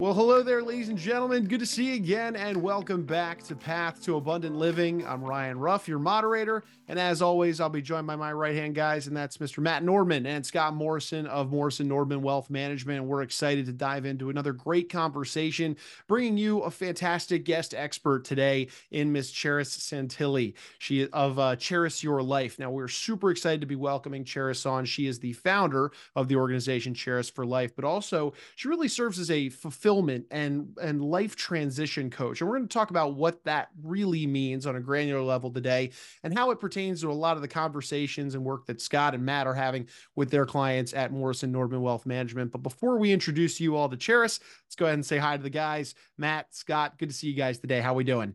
[0.00, 1.48] Well, hello there, ladies and gentlemen.
[1.48, 5.04] Good to see you again, and welcome back to Path to Abundant Living.
[5.04, 8.76] I'm Ryan Ruff, your moderator, and as always, I'll be joined by my right hand
[8.76, 9.58] guys, and that's Mr.
[9.58, 13.00] Matt Nordmann and Scott Morrison of Morrison Nordmann Wealth Management.
[13.00, 15.76] And we're excited to dive into another great conversation,
[16.06, 20.54] bringing you a fantastic guest expert today in Miss Charis Santille.
[20.78, 22.60] She of uh, Charis Your Life.
[22.60, 24.84] Now, we're super excited to be welcoming Charis on.
[24.84, 29.18] She is the founder of the organization Charis Your Life, but also she really serves
[29.18, 32.40] as a fulfillment fulfillment and and life transition coach.
[32.40, 35.90] And we're going to talk about what that really means on a granular level today
[36.22, 39.24] and how it pertains to a lot of the conversations and work that Scott and
[39.24, 42.52] Matt are having with their clients at Morrison Nordmann Wealth Management.
[42.52, 45.42] But before we introduce you all to Charis, let's go ahead and say hi to
[45.42, 45.94] the guys.
[46.18, 47.80] Matt, Scott, good to see you guys today.
[47.80, 48.34] How are we doing?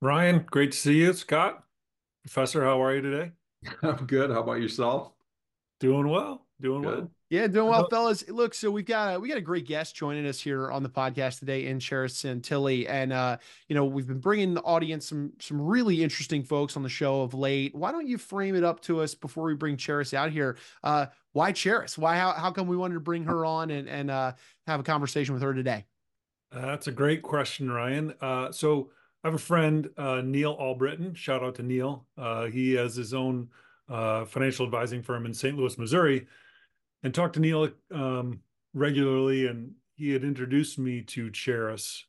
[0.00, 1.12] Ryan, great to see you.
[1.12, 1.64] Scott,
[2.22, 3.32] Professor, how are you today?
[3.82, 4.30] I'm good.
[4.30, 5.12] How about yourself?
[5.80, 6.46] Doing well.
[6.60, 6.98] Doing good.
[6.98, 7.10] well.
[7.34, 8.28] Yeah, doing well, fellas.
[8.28, 10.88] Look, so we've got a, we got a great guest joining us here on the
[10.88, 15.32] podcast today in Charis Santille, and uh, you know we've been bringing the audience some
[15.40, 17.74] some really interesting folks on the show of late.
[17.74, 20.56] Why don't you frame it up to us before we bring Charis out here?
[20.84, 21.98] Uh, why Charis?
[21.98, 24.34] Why how how come we wanted to bring her on and and uh,
[24.68, 25.86] have a conversation with her today?
[26.52, 28.14] Uh, that's a great question, Ryan.
[28.20, 28.90] Uh, so
[29.24, 31.14] I have a friend, uh, Neil Albritton.
[31.14, 32.06] Shout out to Neil.
[32.16, 33.48] Uh, he has his own
[33.88, 35.56] uh, financial advising firm in St.
[35.58, 36.28] Louis, Missouri
[37.04, 38.40] and talked to Neil um,
[38.72, 42.06] regularly, and he had introduced me to Charis.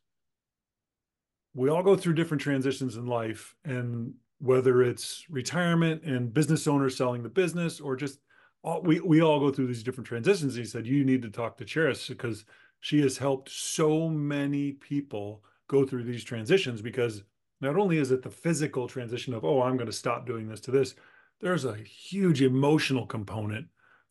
[1.54, 6.96] We all go through different transitions in life, and whether it's retirement and business owners
[6.96, 8.18] selling the business, or just
[8.64, 10.56] all, we we all go through these different transitions.
[10.56, 12.44] he said you need to talk to Charis because
[12.80, 17.22] she has helped so many people go through these transitions because
[17.60, 20.60] not only is it the physical transition of oh i'm going to stop doing this
[20.60, 20.94] to this
[21.40, 23.66] there's a huge emotional component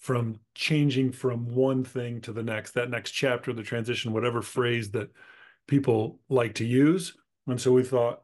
[0.06, 4.92] from changing from one thing to the next, that next chapter, the transition, whatever phrase
[4.92, 5.10] that
[5.68, 7.18] people like to use.
[7.48, 8.22] And so we thought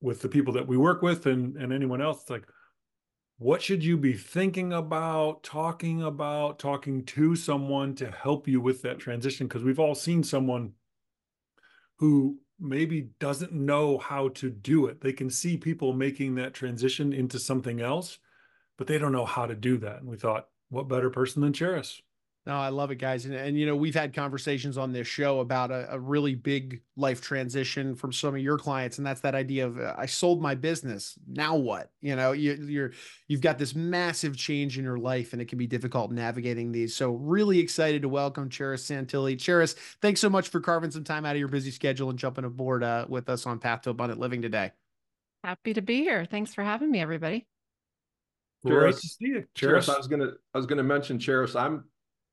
[0.00, 2.46] with the people that we work with and, and anyone else, it's like,
[3.36, 8.80] what should you be thinking about, talking about, talking to someone to help you with
[8.80, 9.46] that transition?
[9.46, 10.72] Because we've all seen someone
[11.96, 15.02] who maybe doesn't know how to do it.
[15.02, 18.18] They can see people making that transition into something else,
[18.78, 19.98] but they don't know how to do that.
[20.00, 22.00] And we thought, what better person than Charis?
[22.48, 23.26] No, I love it, guys.
[23.26, 26.80] And, and you know, we've had conversations on this show about a, a, really big
[26.96, 30.40] life transition from some of your clients, and that's that idea of uh, I sold
[30.40, 31.18] my business.
[31.26, 31.90] Now what?
[32.00, 32.92] You know, you, you're
[33.26, 36.96] you've got this massive change in your life, and it can be difficult navigating these.
[36.96, 39.38] So, really excited to welcome Charis Santille.
[39.38, 42.44] Charis, thanks so much for carving some time out of your busy schedule and jumping
[42.44, 44.72] aboard uh, with us on Path to Abundant Living today.
[45.44, 46.24] Happy to be here.
[46.24, 47.46] Thanks for having me, everybody.
[48.66, 49.44] Charis, to see you.
[49.54, 51.54] Charis, I was gonna I was gonna mention Charis.
[51.54, 51.84] I'm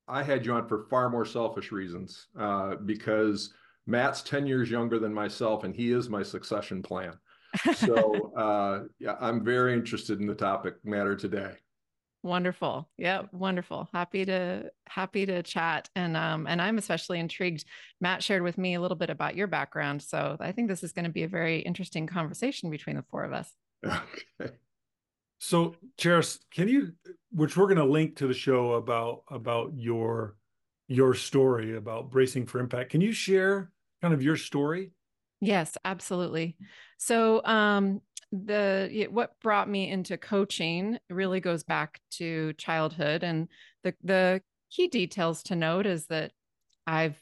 [0.07, 3.53] I had you on for far more selfish reasons uh, because
[3.87, 7.13] Matt's 10 years younger than myself and he is my succession plan.
[7.75, 11.51] So uh, yeah, I'm very interested in the topic matter today.
[12.23, 12.89] Wonderful.
[12.97, 13.87] Yeah, wonderful.
[13.93, 15.89] Happy to happy to chat.
[15.95, 17.65] And um and I'm especially intrigued.
[18.01, 20.01] Matt shared with me a little bit about your background.
[20.01, 23.23] So I think this is going to be a very interesting conversation between the four
[23.23, 23.51] of us.
[24.41, 24.55] Okay.
[25.39, 26.93] So, Charis, can you,
[27.31, 30.37] which we're going to link to the show about about your
[30.87, 32.91] your story about bracing for impact.
[32.91, 34.91] Can you share kind of your story?
[35.41, 36.57] Yes, absolutely.
[36.97, 38.01] So, um,
[38.31, 43.47] the what brought me into coaching really goes back to childhood, and
[43.83, 44.41] the the
[44.71, 46.31] key details to note is that
[46.87, 47.21] I've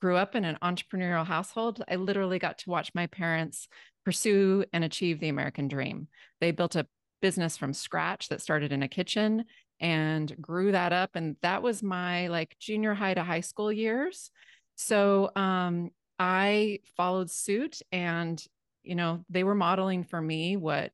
[0.00, 1.82] grew up in an entrepreneurial household.
[1.88, 3.68] I literally got to watch my parents
[4.04, 6.08] pursue and achieve the American dream.
[6.40, 6.86] They built a
[7.24, 9.46] business from scratch that started in a kitchen
[9.80, 14.30] and grew that up and that was my like junior high to high school years.
[14.74, 18.44] So um i followed suit and
[18.82, 20.92] you know they were modeling for me what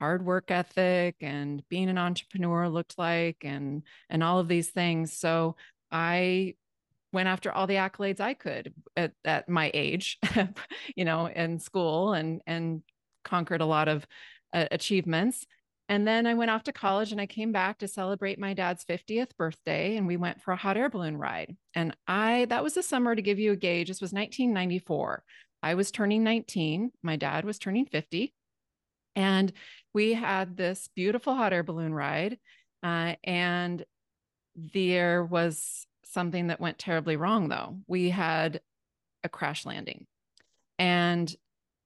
[0.00, 5.12] hard work ethic and being an entrepreneur looked like and and all of these things.
[5.12, 5.56] So
[5.90, 6.54] i
[7.12, 10.18] went after all the accolades i could at, at my age
[10.96, 12.80] you know in school and and
[13.22, 14.06] conquered a lot of
[14.52, 15.46] uh, achievements.
[15.88, 18.84] And then I went off to college and I came back to celebrate my dad's
[18.84, 21.56] 50th birthday and we went for a hot air balloon ride.
[21.74, 23.88] And I, that was the summer to give you a gauge.
[23.88, 25.22] This was 1994.
[25.62, 26.92] I was turning 19.
[27.02, 28.32] My dad was turning 50.
[29.14, 29.52] And
[29.92, 32.38] we had this beautiful hot air balloon ride.
[32.82, 33.84] Uh, and
[34.56, 37.78] there was something that went terribly wrong, though.
[37.86, 38.60] We had
[39.22, 40.06] a crash landing.
[40.78, 41.34] And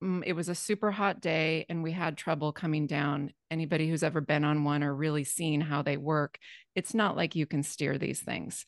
[0.03, 3.33] it was a super hot day and we had trouble coming down.
[3.51, 6.39] Anybody who's ever been on one or really seen how they work,
[6.75, 8.67] it's not like you can steer these things.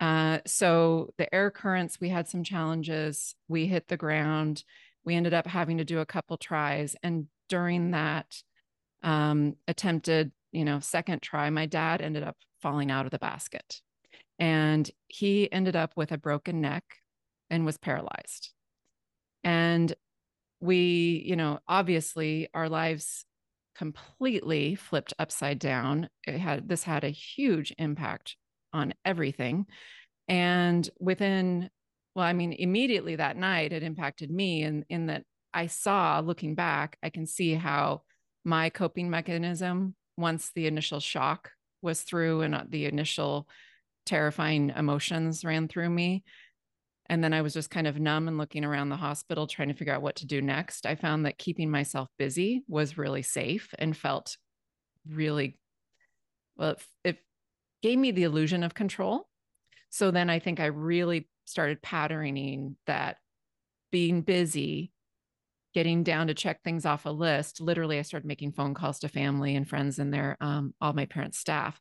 [0.00, 3.34] Uh, so the air currents, we had some challenges.
[3.48, 4.64] We hit the ground.
[5.04, 6.96] We ended up having to do a couple tries.
[7.02, 8.34] And during that
[9.02, 13.80] um, attempted, you know, second try, my dad ended up falling out of the basket.
[14.38, 16.84] And he ended up with a broken neck
[17.50, 18.50] and was paralyzed.
[19.44, 19.94] And
[20.64, 23.26] we, you know, obviously our lives
[23.76, 26.08] completely flipped upside down.
[26.26, 28.36] It had this had a huge impact
[28.72, 29.66] on everything.
[30.26, 31.68] And within,
[32.14, 36.54] well, I mean, immediately that night, it impacted me in, in that I saw looking
[36.54, 38.02] back, I can see how
[38.44, 41.50] my coping mechanism, once the initial shock
[41.82, 43.48] was through and uh, the initial
[44.06, 46.24] terrifying emotions ran through me,
[47.06, 49.74] and then I was just kind of numb and looking around the hospital trying to
[49.74, 50.86] figure out what to do next.
[50.86, 54.36] I found that keeping myself busy was really safe and felt
[55.08, 55.58] really
[56.56, 57.18] well, it, it
[57.82, 59.28] gave me the illusion of control.
[59.90, 63.16] So then I think I really started patterning that
[63.92, 64.92] being busy,
[65.74, 67.60] getting down to check things off a list.
[67.60, 71.06] Literally, I started making phone calls to family and friends and their um, all my
[71.06, 71.78] parents' staff.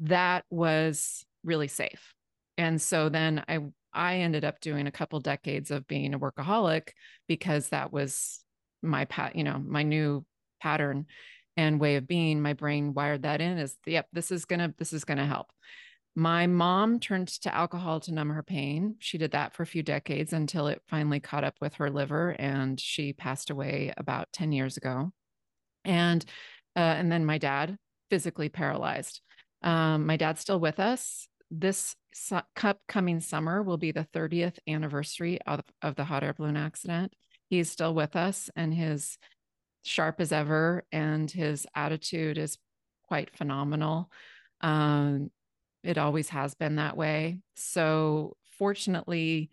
[0.00, 2.14] That was really safe.
[2.58, 3.60] And so then I
[3.92, 6.90] I ended up doing a couple decades of being a workaholic
[7.26, 8.40] because that was
[8.82, 10.24] my pat, you know, my new
[10.60, 11.06] pattern
[11.56, 12.40] and way of being.
[12.40, 15.48] My brain wired that in as, yep, this is gonna, this is gonna help.
[16.16, 18.96] My mom turned to alcohol to numb her pain.
[18.98, 22.34] She did that for a few decades until it finally caught up with her liver,
[22.38, 25.12] and she passed away about ten years ago.
[25.84, 26.24] And
[26.74, 27.78] uh, and then my dad
[28.10, 29.20] physically paralyzed.
[29.62, 35.38] Um, my dad's still with us this su- coming summer will be the 30th anniversary
[35.46, 37.14] of, of the hot air balloon accident.
[37.48, 39.18] He's still with us and his
[39.82, 42.58] sharp as ever, and his attitude is
[43.08, 44.10] quite phenomenal.
[44.60, 45.30] Um,
[45.82, 47.38] it always has been that way.
[47.56, 49.50] So, fortunately,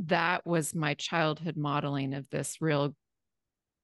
[0.00, 2.94] that was my childhood modeling of this real,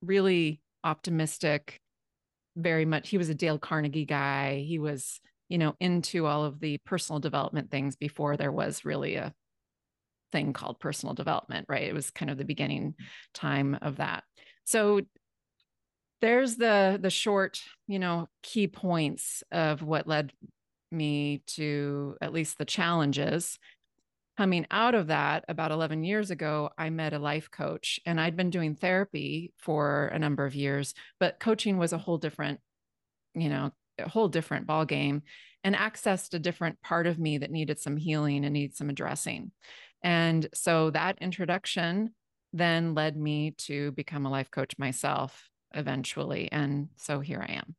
[0.02, 1.80] really optimistic,
[2.56, 3.08] very much.
[3.08, 4.64] He was a Dale Carnegie guy.
[4.66, 9.16] He was you know, into all of the personal development things before there was really
[9.16, 9.32] a
[10.32, 11.84] thing called personal development, right?
[11.84, 13.04] It was kind of the beginning mm.
[13.32, 14.24] time of that.
[14.64, 15.00] So
[16.20, 20.32] there's the the short, you know, key points of what led
[20.90, 23.58] me to at least the challenges.
[24.36, 28.36] Coming out of that about 11 years ago, I met a life coach and I'd
[28.36, 32.60] been doing therapy for a number of years, but coaching was a whole different,
[33.34, 35.22] you know, a whole different ball game
[35.64, 39.50] and accessed a different part of me that needed some healing and needed some addressing.
[40.02, 42.14] And so that introduction
[42.52, 46.50] then led me to become a life coach myself eventually.
[46.52, 47.74] And so here I am.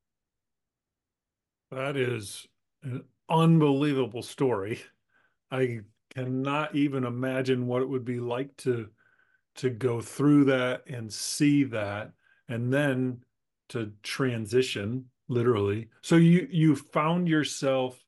[1.71, 2.45] That is
[2.83, 4.81] an unbelievable story.
[5.51, 5.79] I
[6.13, 8.89] cannot even imagine what it would be like to
[9.55, 12.11] to go through that and see that
[12.47, 13.19] and then
[13.69, 15.89] to transition literally.
[16.01, 17.99] So you you found yourself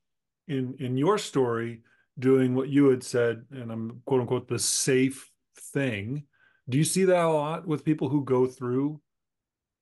[0.48, 1.82] in in your story
[2.18, 5.30] doing what you had said, and I'm quote unquote the safe
[5.72, 6.24] thing.
[6.68, 9.00] Do you see that a lot with people who go through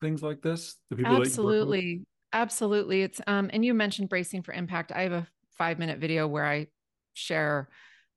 [0.01, 0.77] things like this?
[0.91, 3.03] The people absolutely, absolutely.
[3.03, 4.93] It's um, and you mentioned bracing for impact.
[4.93, 5.27] I have a
[5.57, 6.69] five minute video where I
[7.15, 7.69] share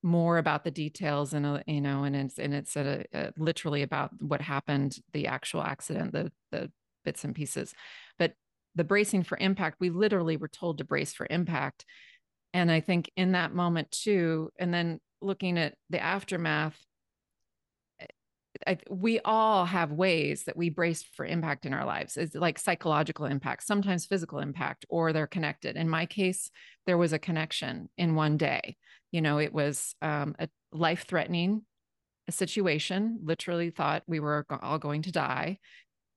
[0.04, 3.84] more about the details and uh, you know and it's and it's a, a, literally
[3.84, 6.72] about what happened the actual accident the the
[7.06, 7.76] bits and pieces
[8.18, 8.34] but
[8.76, 11.86] the bracing for impact, we literally were told to brace for impact.
[12.54, 16.78] And I think in that moment too, and then looking at the aftermath,
[18.00, 18.06] eh,
[18.68, 22.18] I, we all have ways that we brace for impact in our lives.
[22.18, 25.76] It's like psychological impact, sometimes physical impact, or they're connected.
[25.76, 26.50] In my case,
[26.86, 28.78] there was a connection in one day.
[29.12, 31.64] You know, it was um, a life threatening
[32.30, 35.60] situation, literally thought we were all going to die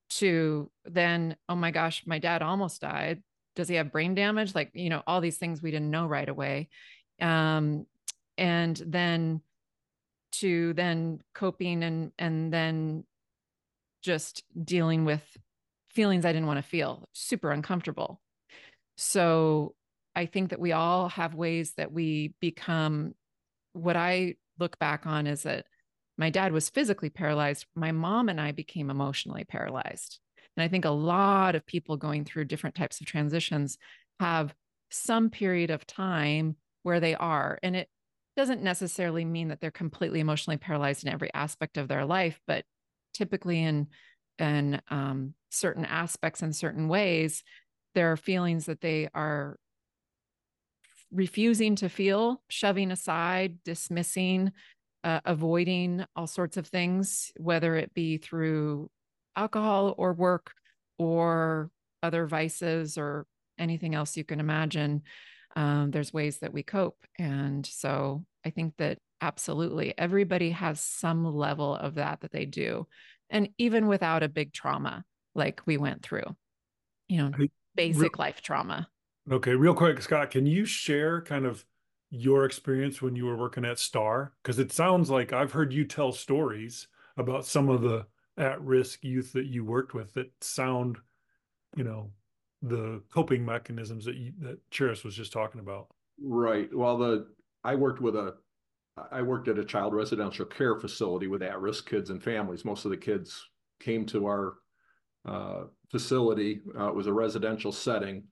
[0.09, 3.23] to then, oh my gosh, my dad almost died.
[3.55, 4.53] Does he have brain damage?
[4.53, 6.69] Like, you know, all these things we didn't know right away.
[7.21, 7.85] Um,
[8.37, 9.41] and then
[10.33, 13.05] to then coping and and then
[14.01, 15.23] just dealing with
[15.89, 18.21] feelings I didn't want to feel, super uncomfortable.
[18.97, 19.73] So
[20.15, 23.15] I think that we all have ways that we become
[23.73, 25.65] what I look back on is that
[26.17, 27.65] my dad was physically paralyzed.
[27.75, 30.19] My mom and I became emotionally paralyzed.
[30.55, 33.77] And I think a lot of people going through different types of transitions
[34.19, 34.53] have
[34.89, 37.59] some period of time where they are.
[37.63, 37.89] And it
[38.37, 42.63] doesn't necessarily mean that they're completely emotionally paralyzed in every aspect of their life, but
[43.13, 43.87] typically in
[44.37, 47.41] in um, certain aspects and certain ways,
[47.93, 49.57] there are feelings that they are
[51.11, 54.51] refusing to feel, shoving aside, dismissing,
[55.05, 58.89] uh, avoiding all sorts of things, whether it be through
[59.35, 60.51] alcohol or work
[60.97, 61.69] or
[62.01, 63.27] other vices or
[63.59, 65.03] anything else you can imagine.
[65.55, 66.97] Um, there's ways that we cope.
[67.19, 72.87] And so I think that absolutely everybody has some level of that that they do.
[73.29, 76.35] And even without a big trauma like we went through,
[77.07, 77.31] you know,
[77.75, 78.87] basic life trauma.
[79.31, 81.63] Okay, real quick, Scott, can you share kind of
[82.15, 84.33] your experience when you were working at Star?
[84.41, 88.05] Because it sounds like I've heard you tell stories about some of the
[88.37, 90.97] at-risk youth that you worked with that sound,
[91.75, 92.11] you know,
[92.61, 95.87] the coping mechanisms that you, that Charis was just talking about.
[96.21, 96.69] Right.
[96.73, 97.27] Well, the
[97.63, 98.35] I worked with a
[99.11, 102.63] I worked at a child residential care facility with at-risk kids and families.
[102.63, 103.43] Most of the kids
[103.79, 104.53] came to our
[105.25, 106.61] uh, facility.
[106.79, 108.23] Uh, it was a residential setting,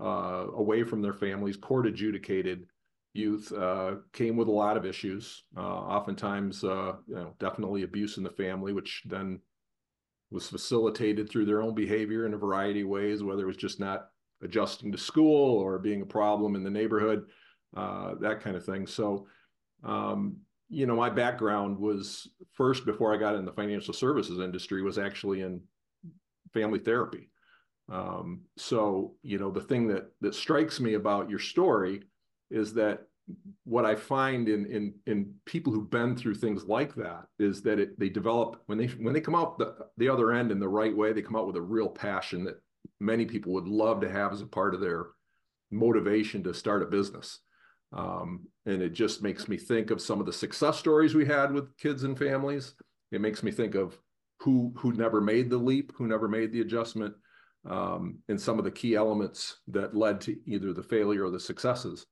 [0.00, 2.66] uh, away from their families, court adjudicated
[3.14, 5.44] youth uh, came with a lot of issues.
[5.56, 9.38] Uh, oftentimes, uh, you know, definitely abuse in the family, which then
[10.30, 13.78] was facilitated through their own behavior in a variety of ways, whether it was just
[13.78, 14.08] not
[14.42, 17.24] adjusting to school or being a problem in the neighborhood,
[17.76, 18.86] uh, that kind of thing.
[18.86, 19.26] So,
[19.84, 20.36] um,
[20.68, 24.98] you know, my background was first before I got in the financial services industry was
[24.98, 25.60] actually in
[26.54, 27.28] family therapy.
[27.90, 32.04] Um, so, you know, the thing that that strikes me about your story
[32.52, 33.06] is that
[33.64, 37.78] what I find in in in people who've been through things like that is that
[37.78, 40.68] it, they develop when they when they come out the, the other end in the
[40.68, 42.60] right way, they come out with a real passion that
[43.00, 45.06] many people would love to have as a part of their
[45.70, 47.38] motivation to start a business.
[47.92, 51.52] Um, and it just makes me think of some of the success stories we had
[51.52, 52.74] with kids and families.
[53.10, 53.98] It makes me think of
[54.40, 57.14] who who never made the leap, who never made the adjustment,
[57.68, 61.40] um, and some of the key elements that led to either the failure or the
[61.40, 62.06] successes.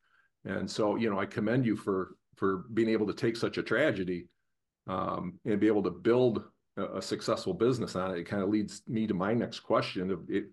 [0.44, 3.62] And so, you know, I commend you for for being able to take such a
[3.62, 4.26] tragedy
[4.86, 6.42] um, and be able to build
[6.78, 8.18] a, a, successful business on it.
[8.18, 10.46] It kind of leads me to my next question of it.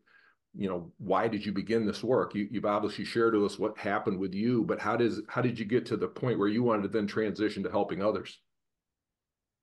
[0.54, 2.36] You know, why did you begin this work?
[2.36, 5.58] You, you've obviously shared with us what happened with you, but how does how did
[5.58, 8.38] you get to the point where you wanted to then transition to helping others?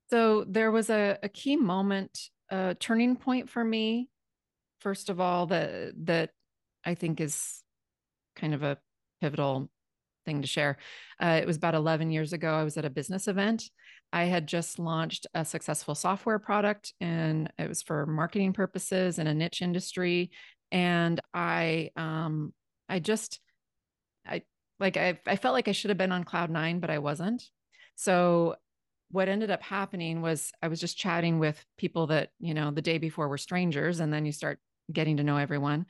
[0.09, 4.09] So there was a, a key moment, a turning point for me.
[4.79, 6.29] First of all, that that
[6.83, 7.63] I think is
[8.35, 8.77] kind of a
[9.21, 9.69] pivotal
[10.25, 10.77] thing to share.
[11.21, 12.53] Uh, it was about 11 years ago.
[12.53, 13.63] I was at a business event.
[14.11, 19.27] I had just launched a successful software product, and it was for marketing purposes in
[19.27, 20.31] a niche industry.
[20.71, 22.53] And I, um,
[22.87, 23.39] I just,
[24.27, 24.43] I
[24.79, 27.43] like, I, I felt like I should have been on cloud nine, but I wasn't.
[27.95, 28.55] So
[29.11, 32.81] what ended up happening was I was just chatting with people that, you know, the
[32.81, 34.59] day before were strangers, and then you start
[34.91, 35.85] getting to know everyone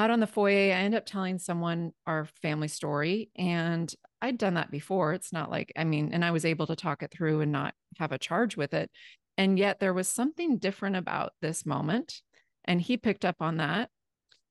[0.00, 3.30] out on the foyer, I end up telling someone our family story.
[3.36, 3.92] And
[4.22, 5.12] I'd done that before.
[5.12, 7.74] It's not like, I mean, and I was able to talk it through and not
[7.98, 8.90] have a charge with it.
[9.36, 12.22] And yet there was something different about this moment.
[12.64, 13.90] And he picked up on that.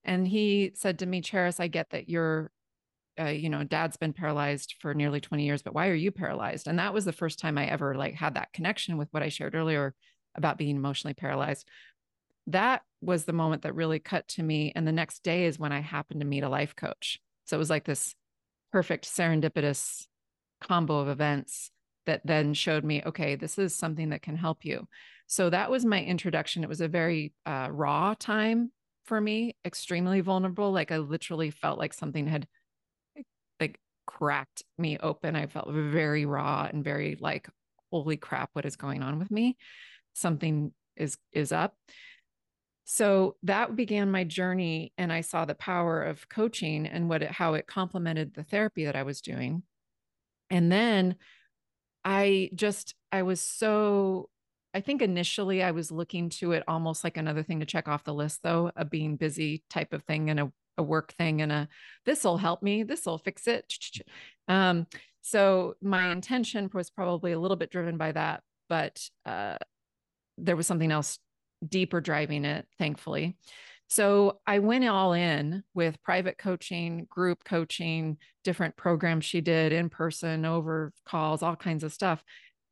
[0.03, 2.51] And he said to me, Charis, I get that you're,
[3.20, 6.68] uh, you know, dad's been paralyzed for nearly 20 years, but why are you paralyzed?
[6.68, 9.29] And that was the first time I ever like had that connection with what I
[9.29, 9.94] shared earlier
[10.36, 11.68] about being emotionally paralyzed
[12.50, 14.72] that was the moment that really cut to me.
[14.75, 17.20] And the next day is when I happened to meet a life coach.
[17.46, 18.15] So it was like this
[18.72, 20.06] perfect serendipitous
[20.62, 21.72] combo of events
[22.06, 24.88] that then showed me, okay, this is something that can help you.
[25.27, 26.63] So that was my introduction.
[26.63, 28.72] It was a very uh, raw time
[29.06, 30.72] for me, extremely vulnerable.
[30.72, 32.48] Like I literally felt like something had
[33.60, 35.36] like cracked me open.
[35.36, 37.48] I felt very raw and very like,
[37.91, 39.56] holy crap, what is going on with me?
[40.13, 41.75] Something is is up.
[42.91, 47.29] So that began my journey, and I saw the power of coaching and what it,
[47.29, 49.62] how it complemented the therapy that I was doing.
[50.50, 51.17] And then
[52.03, 54.31] I just I was so
[54.74, 58.03] I think initially I was looking to it almost like another thing to check off
[58.05, 61.51] the list, though, a being busy type of thing and a, a work thing and
[61.51, 61.67] a
[62.08, 63.72] this will help me, this will fix it.
[64.48, 64.88] Um,
[65.22, 69.58] so my intention was probably a little bit driven by that, but uh,
[70.39, 71.19] there was something else
[71.68, 73.38] deeper driving it, thankfully.
[73.88, 79.89] So I went all in with private coaching, group coaching, different programs she did in
[79.89, 82.24] person, over calls, all kinds of stuff.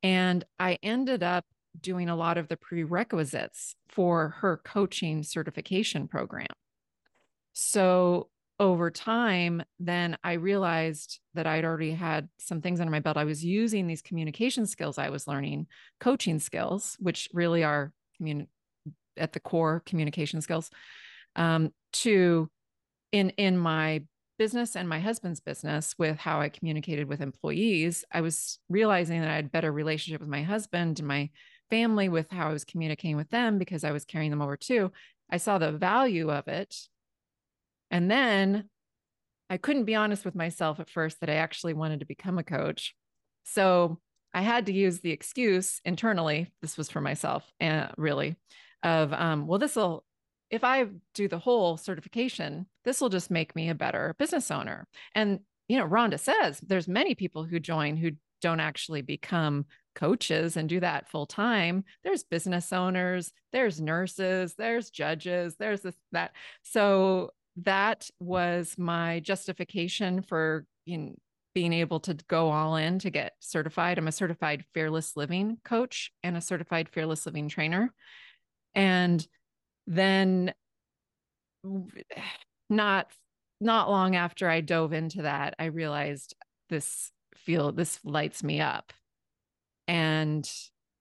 [0.04, 1.46] And I ended up
[1.80, 6.48] doing a lot of the prerequisites for her coaching certification program.
[7.54, 8.30] So
[8.60, 13.18] over time, then I realized that I'd already had some things under my belt.
[13.18, 15.68] I was using these communication skills I was learning,
[16.00, 18.48] coaching skills, which really are commun-
[19.18, 20.70] at the core communication skills
[21.36, 22.50] um, to
[23.12, 24.04] in in my
[24.38, 29.32] business and my husband's business with how I communicated with employees, I was realizing that
[29.32, 31.30] I had better relationship with my husband and my
[31.70, 34.92] family with how I was communicating with them because I was carrying them over too.
[35.30, 36.76] I saw the value of it.
[37.90, 38.70] And then
[39.50, 42.44] I couldn't be honest with myself at first that I actually wanted to become a
[42.44, 42.94] coach.
[43.44, 44.00] So
[44.34, 46.52] I had to use the excuse internally.
[46.62, 48.36] This was for myself, uh, really,
[48.84, 50.04] of, um, well, this will,
[50.50, 54.88] if I do the whole certification, this will just make me a better business owner.
[55.14, 59.66] And, you know, Rhonda says there's many people who join who don't actually become
[59.96, 61.84] coaches and do that full time.
[62.04, 66.32] There's business owners, there's nurses, there's judges, there's this, that.
[66.62, 67.32] So
[67.64, 71.16] that was my justification for know,
[71.56, 73.98] being able to go all in to get certified.
[73.98, 77.92] I'm a certified fearless living coach and a certified fearless living trainer.
[78.78, 79.28] And
[79.88, 80.54] then
[82.70, 83.12] not
[83.60, 86.36] not long after I dove into that, I realized
[86.70, 88.94] this feel this lights me up.
[89.88, 90.50] And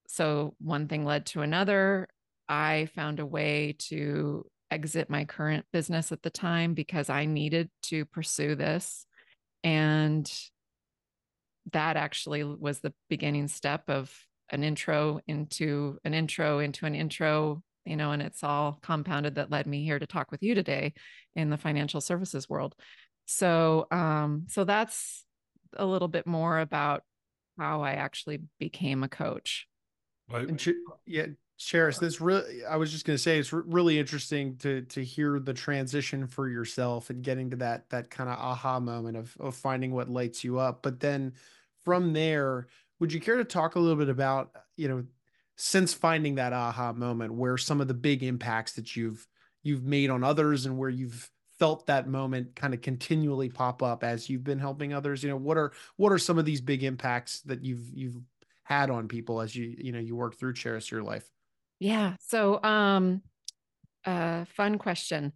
[0.08, 2.08] so one thing led to another.
[2.48, 7.68] I found a way to exit my current business at the time because I needed
[7.84, 9.04] to pursue this.
[9.62, 10.30] And
[11.72, 14.14] that actually was the beginning step of
[14.50, 19.50] an intro into an intro into an intro, you know, and it's all compounded that
[19.50, 20.94] led me here to talk with you today
[21.34, 22.74] in the financial services world.
[23.26, 25.24] So, um, so that's
[25.76, 27.02] a little bit more about
[27.58, 29.66] how I actually became a coach.
[30.30, 30.66] Right.
[31.06, 31.26] yeah,
[31.58, 35.38] Charis, this really, I was just going to say, it's really interesting to to hear
[35.38, 39.54] the transition for yourself and getting to that that kind of aha moment of of
[39.54, 40.82] finding what lights you up.
[40.82, 41.32] But then
[41.84, 42.66] from there,
[42.98, 45.04] would you care to talk a little bit about, you know,
[45.56, 49.26] since finding that aha moment, where some of the big impacts that you've
[49.62, 54.04] you've made on others and where you've felt that moment kind of continually pop up
[54.04, 56.84] as you've been helping others you know what are what are some of these big
[56.84, 58.20] impacts that you've you've
[58.62, 61.30] had on people as you you know you work through Charis Your Life
[61.78, 62.14] yeah.
[62.20, 63.22] So, um,
[64.04, 65.32] uh, fun question.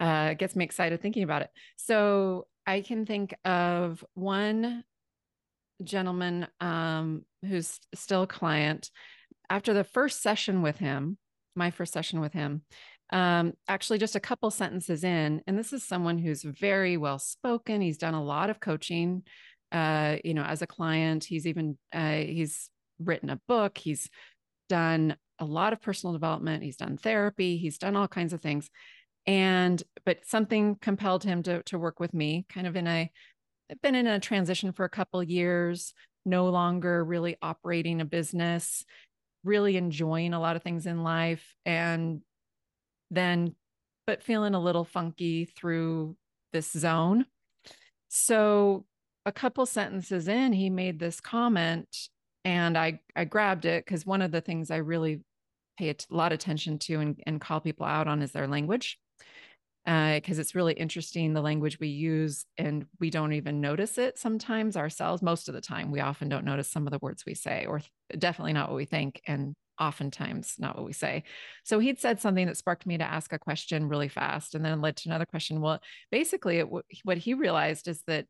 [0.00, 1.50] Uh, gets me excited thinking about it.
[1.76, 4.84] So I can think of one
[5.82, 8.90] gentleman um, who's still a client.
[9.48, 11.18] After the first session with him,
[11.54, 12.62] my first session with him,
[13.12, 17.80] um, actually just a couple sentences in, and this is someone who's very well spoken.
[17.80, 19.22] He's done a lot of coaching,
[19.72, 21.24] uh, you know, as a client.
[21.24, 23.78] He's even uh, he's written a book.
[23.78, 24.08] He's
[24.68, 26.62] done a lot of personal development.
[26.62, 27.58] He's done therapy.
[27.58, 28.70] He's done all kinds of things.
[29.26, 33.10] And, but something compelled him to, to work with me kind of in a,
[33.82, 35.92] been in a transition for a couple years,
[36.24, 38.84] no longer really operating a business,
[39.46, 41.54] really enjoying a lot of things in life.
[41.64, 42.20] And
[43.10, 43.54] then,
[44.06, 46.16] but feeling a little funky through
[46.52, 47.26] this zone.
[48.08, 48.84] So
[49.24, 51.88] a couple sentences in, he made this comment
[52.46, 55.22] and I I grabbed it because one of the things I really
[55.76, 58.98] pay a lot of attention to and, and call people out on is their language
[59.86, 64.18] because uh, it's really interesting the language we use and we don't even notice it
[64.18, 67.34] sometimes ourselves most of the time we often don't notice some of the words we
[67.34, 71.22] say or th- definitely not what we think and oftentimes not what we say
[71.62, 74.80] so he'd said something that sparked me to ask a question really fast and then
[74.80, 76.68] led to another question well basically it,
[77.04, 78.26] what he realized is that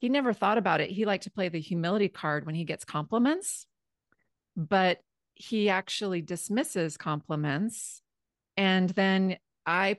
[0.00, 0.90] he never thought about it.
[0.90, 3.66] He liked to play the humility card when he gets compliments,
[4.56, 4.98] but
[5.34, 8.00] he actually dismisses compliments.
[8.56, 9.98] And then I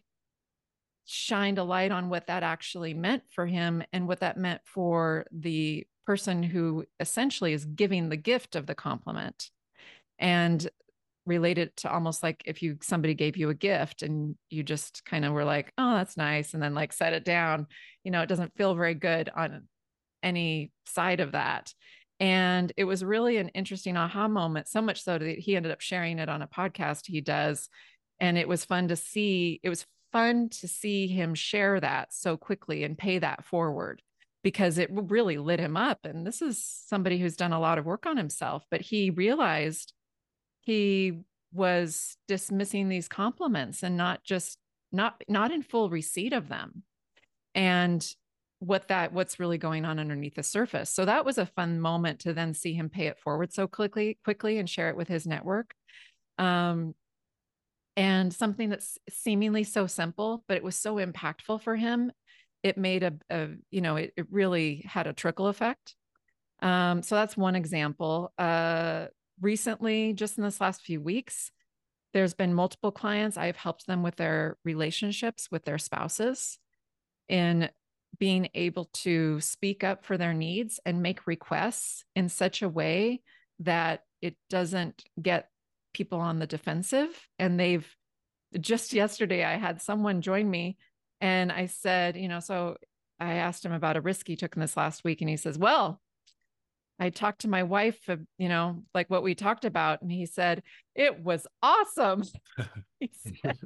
[1.05, 5.25] shined a light on what that actually meant for him and what that meant for
[5.31, 9.49] the person who essentially is giving the gift of the compliment.
[10.19, 10.67] And
[11.27, 15.23] related to almost like if you somebody gave you a gift and you just kind
[15.23, 17.67] of were like oh that's nice and then like set it down
[18.03, 19.61] you know it doesn't feel very good on
[20.23, 21.73] any side of that.
[22.19, 25.81] And it was really an interesting aha moment, so much so that he ended up
[25.81, 27.67] sharing it on a podcast he does.
[28.19, 32.37] And it was fun to see, it was fun to see him share that so
[32.37, 34.01] quickly and pay that forward
[34.43, 35.99] because it really lit him up.
[36.03, 39.93] And this is somebody who's done a lot of work on himself, but he realized
[40.61, 41.21] he
[41.53, 44.57] was dismissing these compliments and not just
[44.91, 46.83] not not in full receipt of them
[47.55, 48.15] and
[48.59, 50.89] what that what's really going on underneath the surface.
[50.89, 54.19] So that was a fun moment to then see him pay it forward so quickly
[54.23, 55.73] quickly and share it with his network.
[56.37, 56.95] Um,
[57.97, 62.11] and something that's seemingly so simple, but it was so impactful for him.
[62.63, 65.95] It made a, a you know, it, it really had a trickle effect.
[66.61, 68.31] Um, so that's one example.
[68.37, 69.07] Uh,
[69.41, 71.51] recently, just in this last few weeks,
[72.13, 73.37] there's been multiple clients.
[73.37, 76.59] I've helped them with their relationships with their spouses
[77.29, 77.69] in
[78.19, 83.21] being able to speak up for their needs and make requests in such a way
[83.59, 85.47] that it doesn't get
[85.93, 87.87] people on the defensive and they've
[88.59, 90.77] just yesterday i had someone join me
[91.19, 92.75] and i said you know so
[93.19, 95.57] i asked him about a risk he took in this last week and he says
[95.57, 96.01] well
[96.99, 97.99] i talked to my wife
[98.37, 100.63] you know like what we talked about and he said
[100.95, 102.23] it was awesome.
[102.99, 103.09] He
[103.43, 103.57] said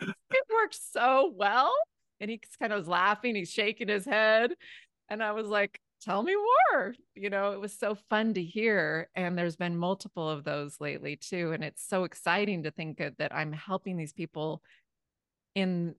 [0.00, 1.72] it worked so well
[2.18, 4.54] and he kind of was laughing he's shaking his head
[5.08, 6.94] and i was like tell me more.
[7.14, 9.08] You know, it was so fun to hear.
[9.14, 11.52] And there's been multiple of those lately too.
[11.52, 14.62] And it's so exciting to think that I'm helping these people
[15.54, 15.94] in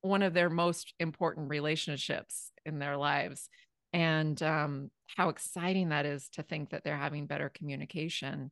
[0.00, 3.48] one of their most important relationships in their lives.
[3.92, 8.50] And um, how exciting that is to think that they're having better communication.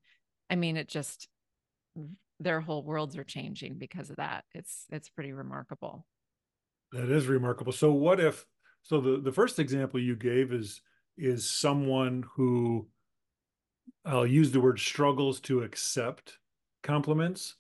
[0.48, 1.28] I mean, it just,
[2.38, 4.44] their whole worlds are changing because of that.
[4.54, 6.06] It's, it's pretty remarkable.
[6.92, 7.72] That is remarkable.
[7.72, 8.46] So what if
[8.82, 10.80] so the, the first example you gave is
[11.16, 12.86] is someone who
[14.04, 16.38] I'll use the word struggles to accept
[16.82, 17.56] compliments.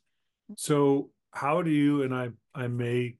[0.56, 3.16] So how do you and I I may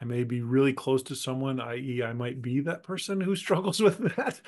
[0.00, 3.80] I may be really close to someone, i.e., I might be that person who struggles
[3.80, 4.40] with that.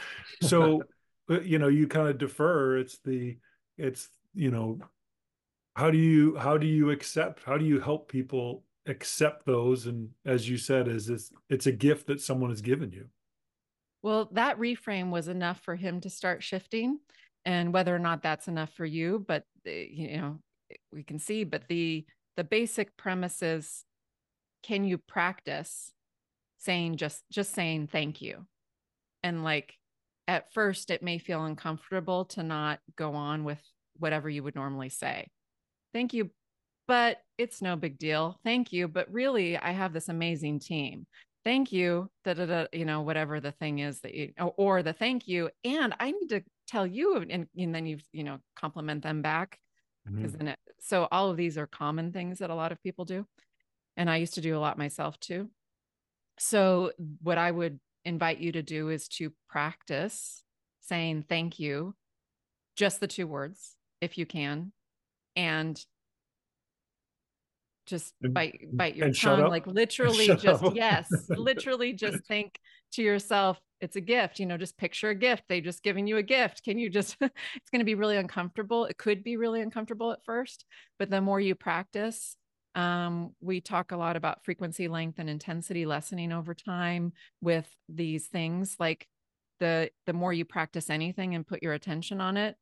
[0.42, 0.82] So
[1.30, 2.78] uh, you know, you kind of defer.
[2.78, 3.38] It's the
[3.78, 4.78] it's you know,
[5.74, 7.42] how do you how do you accept?
[7.44, 11.72] How do you help people accept those and as you said is it's it's a
[11.72, 13.06] gift that someone has given you.
[14.02, 16.98] Well that reframe was enough for him to start shifting
[17.44, 20.38] and whether or not that's enough for you but eh, you know
[20.92, 22.04] we can see but the
[22.36, 23.84] the basic premise is
[24.62, 25.92] can you practice
[26.58, 28.46] saying just just saying thank you?
[29.22, 29.74] And like
[30.28, 33.60] at first it may feel uncomfortable to not go on with
[33.98, 35.28] whatever you would normally say.
[35.92, 36.30] Thank you
[36.92, 38.38] but it's no big deal.
[38.44, 38.86] Thank you.
[38.86, 41.06] But really, I have this amazing team.
[41.42, 42.10] Thank you.
[42.22, 45.48] Da, da, da, you know, whatever the thing is that you, or the thank you.
[45.64, 49.58] And I need to tell you, and, and then you, you know, compliment them back.
[50.04, 50.44] Because mm-hmm.
[50.44, 53.24] then it, so all of these are common things that a lot of people do.
[53.96, 55.48] And I used to do a lot myself too.
[56.38, 60.44] So, what I would invite you to do is to practice
[60.82, 61.94] saying thank you,
[62.76, 64.72] just the two words, if you can,
[65.36, 65.82] and
[67.86, 72.58] just bite bite your tongue like literally just yes literally just think
[72.92, 76.16] to yourself it's a gift you know just picture a gift they just giving you
[76.16, 76.62] a gift.
[76.62, 80.24] Can you just it's going to be really uncomfortable it could be really uncomfortable at
[80.24, 80.64] first
[80.98, 82.36] but the more you practice
[82.74, 88.28] um, we talk a lot about frequency length and intensity lessening over time with these
[88.28, 89.06] things like
[89.60, 92.56] the the more you practice anything and put your attention on it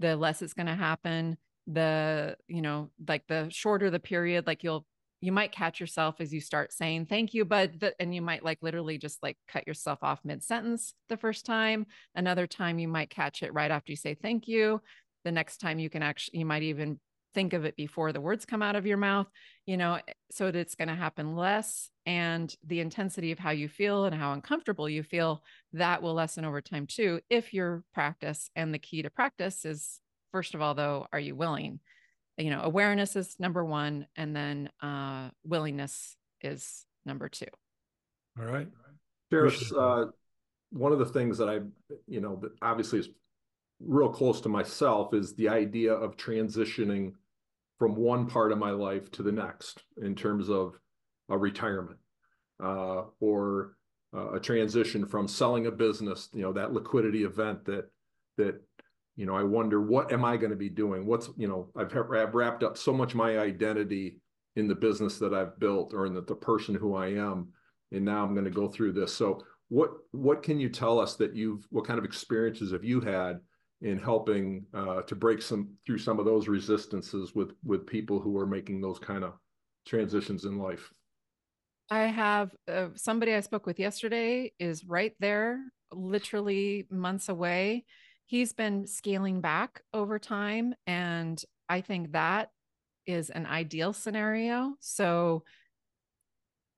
[0.00, 4.64] the less it's going to happen the you know like the shorter the period like
[4.64, 4.84] you'll
[5.22, 7.70] you might catch yourself as you start saying thank you but
[8.00, 11.86] and you might like literally just like cut yourself off mid sentence the first time.
[12.14, 14.82] Another time you might catch it right after you say thank you.
[15.24, 16.98] The next time you can actually you might even
[17.34, 19.26] think of it before the words come out of your mouth
[19.64, 21.88] you know eh, so that it's going to happen less.
[22.04, 26.44] And the intensity of how you feel and how uncomfortable you feel that will lessen
[26.44, 30.00] over time too if your practice and the key to practice is
[30.32, 31.80] first of all though are you willing?
[32.36, 37.46] You know awareness is number one and then uh willingness is number two.
[38.38, 38.68] All right.
[39.30, 40.06] Sheriff, uh,
[40.70, 41.60] one of the things that I,
[42.06, 43.08] you know, that obviously is
[43.80, 47.12] real close to myself is the idea of transitioning
[47.78, 50.78] from one part of my life to the next in terms of
[51.28, 51.98] a retirement
[52.62, 53.76] uh, or
[54.14, 57.90] uh, a transition from selling a business, you know, that liquidity event that
[58.38, 58.62] that
[59.22, 61.06] you know, I wonder what am I going to be doing?
[61.06, 64.16] What's, you know, I've, I've wrapped up so much my identity
[64.56, 67.52] in the business that I've built or in the, the person who I am.
[67.92, 69.14] And now I'm going to go through this.
[69.14, 73.00] So what, what can you tell us that you've, what kind of experiences have you
[73.00, 73.38] had
[73.80, 78.36] in helping uh, to break some through some of those resistances with, with people who
[78.38, 79.34] are making those kind of
[79.86, 80.90] transitions in life?
[81.92, 85.60] I have uh, somebody I spoke with yesterday is right there,
[85.92, 87.84] literally months away
[88.32, 90.74] he's been scaling back over time.
[90.86, 92.50] And I think that
[93.06, 94.72] is an ideal scenario.
[94.80, 95.44] So,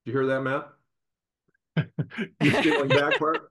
[0.04, 0.68] you hear that, Matt?
[2.40, 3.48] you're scaling back part.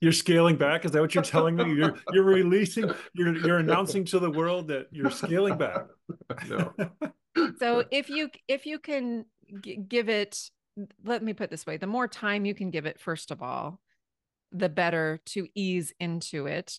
[0.00, 0.86] You're scaling back.
[0.86, 1.74] Is that what you're telling me?
[1.74, 2.90] You're you're releasing.
[3.12, 5.86] You're you're announcing to the world that you're scaling back.
[6.48, 6.72] No.
[7.58, 9.26] so if you if you can
[9.60, 10.50] g- give it,
[11.04, 13.80] let me put this way: the more time you can give it, first of all,
[14.52, 16.78] the better to ease into it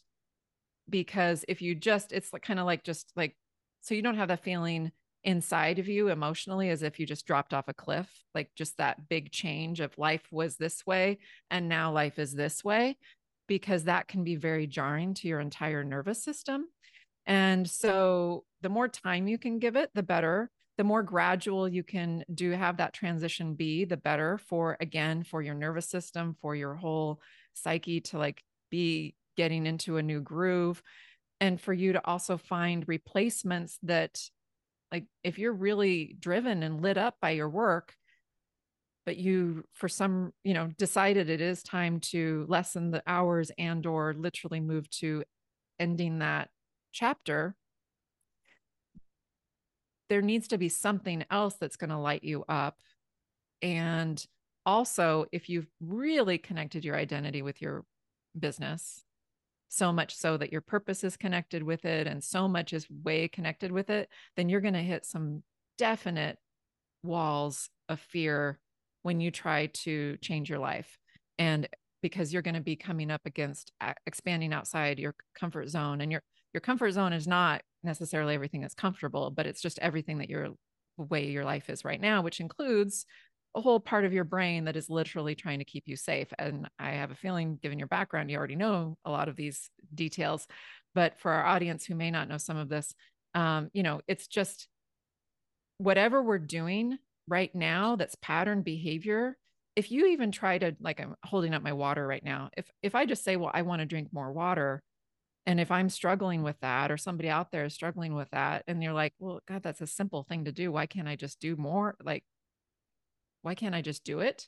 [0.90, 3.36] because if you just it's like kind of like just like
[3.82, 4.92] so you don't have that feeling
[5.24, 9.08] inside of you emotionally as if you just dropped off a cliff, like just that
[9.08, 11.18] big change of life was this way
[11.50, 12.98] and now life is this way,
[13.48, 16.66] because that can be very jarring to your entire nervous system.
[17.26, 20.50] And so the more time you can give it, the better.
[20.78, 25.42] The more gradual you can do have that transition be, the better for again, for
[25.42, 27.22] your nervous system, for your whole
[27.54, 28.42] psyche to like
[28.72, 30.82] be getting into a new groove
[31.40, 34.20] and for you to also find replacements that
[34.92, 37.96] like if you're really driven and lit up by your work
[39.06, 43.86] but you for some you know decided it is time to lessen the hours and
[43.86, 45.24] or literally move to
[45.80, 46.50] ending that
[46.92, 47.56] chapter
[50.10, 52.78] there needs to be something else that's going to light you up.
[53.64, 54.24] And
[54.66, 57.84] also if you've really connected your identity with your
[58.38, 59.04] business
[59.74, 63.28] so much so that your purpose is connected with it and so much is way
[63.28, 64.08] connected with it,
[64.38, 65.42] then you're going to hit some
[65.80, 66.38] definite
[67.02, 68.60] walls of fear
[69.02, 70.98] when you try to change your life.
[71.40, 71.68] And
[72.04, 73.72] because you're going to be coming up against
[74.06, 76.22] expanding outside your comfort zone and your
[76.54, 80.50] your comfort zone is not necessarily everything that's comfortable, but it's just everything that your
[80.98, 83.08] way your life is right now, which includes
[83.56, 86.28] a whole part of your brain that is literally trying to keep you safe.
[86.40, 89.70] And I have a feeling, given your background, you already know a lot of these
[89.94, 90.48] details.
[90.96, 92.94] But for our audience who may not know some of this,
[93.36, 94.68] um, you know, it's just
[95.78, 99.38] whatever we're doing right now that's pattern behavior.
[99.76, 102.50] If you even try to, like, I'm holding up my water right now.
[102.56, 104.84] If if I just say, well, I want to drink more water,
[105.46, 108.84] and if I'm struggling with that, or somebody out there is struggling with that, and
[108.84, 110.72] you're like, well, God, that's a simple thing to do.
[110.72, 111.96] Why can't I just do more?
[112.04, 112.24] Like,
[113.44, 114.48] why can't I just do it?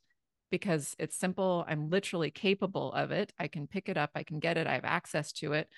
[0.52, 1.66] Because it's simple.
[1.68, 3.34] I'm literally capable of it.
[3.40, 4.12] I can pick it up.
[4.16, 4.68] I can get it.
[4.68, 5.70] I have access to it.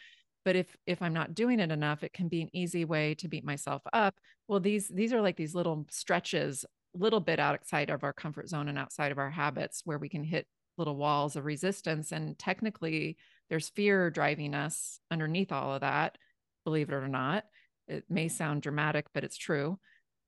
[0.45, 3.27] But if if I'm not doing it enough, it can be an easy way to
[3.27, 4.15] beat myself up.
[4.47, 8.69] Well, these these are like these little stretches, little bit outside of our comfort zone
[8.69, 12.11] and outside of our habits where we can hit little walls of resistance.
[12.11, 13.17] And technically,
[13.49, 16.17] there's fear driving us underneath all of that,
[16.63, 17.45] believe it or not.
[17.87, 19.79] It may sound dramatic, but it's true.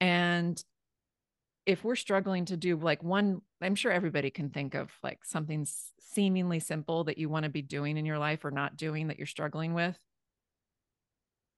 [0.02, 0.62] And
[1.70, 5.66] if we're struggling to do like one i'm sure everybody can think of like something
[6.12, 9.18] seemingly simple that you want to be doing in your life or not doing that
[9.18, 9.98] you're struggling with.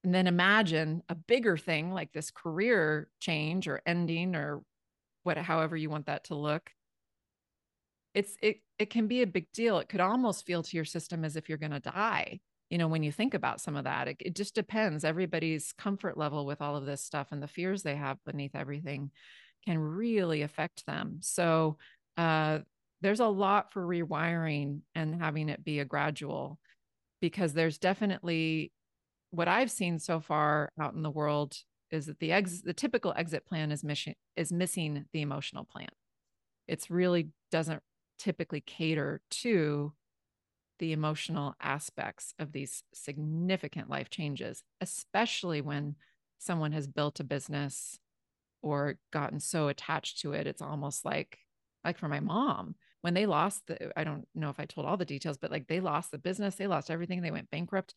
[0.04, 4.62] And then imagine a bigger thing like this career change or ending or
[5.24, 6.72] what however you want that to look.
[8.14, 9.78] It's it it can be a big deal.
[9.78, 12.88] It could almost feel to your system as if you're going to die you know
[12.88, 14.08] when you think about some of that.
[14.08, 15.04] It, it just depends.
[15.04, 19.12] Everybody's comfort level with all of this stuff and the fears they have beneath everything
[19.66, 21.18] can really affect them.
[21.22, 21.78] So
[22.18, 22.60] uh,
[23.02, 26.60] there's a lot for rewiring and having it be a gradual
[27.22, 28.72] because there's definitely
[29.32, 31.56] what I've seen so far out in the world
[31.90, 35.90] is that the ex- the typical exit plan is mission is missing the emotional plan.
[36.68, 37.82] It's really doesn't
[38.18, 39.94] typically cater to
[40.80, 45.96] the emotional aspects of these significant life changes, especially when
[46.40, 48.00] someone has built a business
[48.62, 51.38] or gotten so attached to it it's almost like
[51.84, 54.98] like for my mom when they lost the i don't know if i told all
[54.98, 57.94] the details but like they lost the business they lost everything they went bankrupt.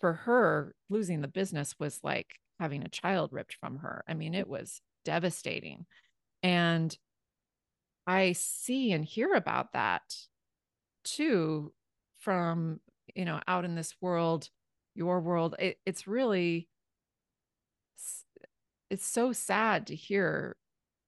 [0.00, 4.04] For her losing the business was like having a child ripped from her.
[4.06, 5.86] I mean it was devastating.
[6.42, 6.96] And
[8.06, 10.02] i see and hear about that
[11.04, 11.72] too
[12.20, 12.80] from
[13.14, 14.48] you know out in this world
[14.94, 15.54] your world.
[15.58, 16.68] It, it's really
[18.90, 20.56] it's so sad to hear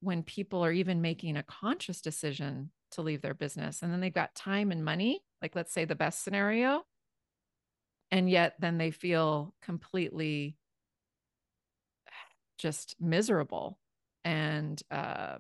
[0.01, 4.13] when people are even making a conscious decision to leave their business and then they've
[4.13, 6.83] got time and money like let's say the best scenario
[8.11, 10.57] and yet then they feel completely
[12.59, 13.79] just miserable
[14.25, 15.37] and uh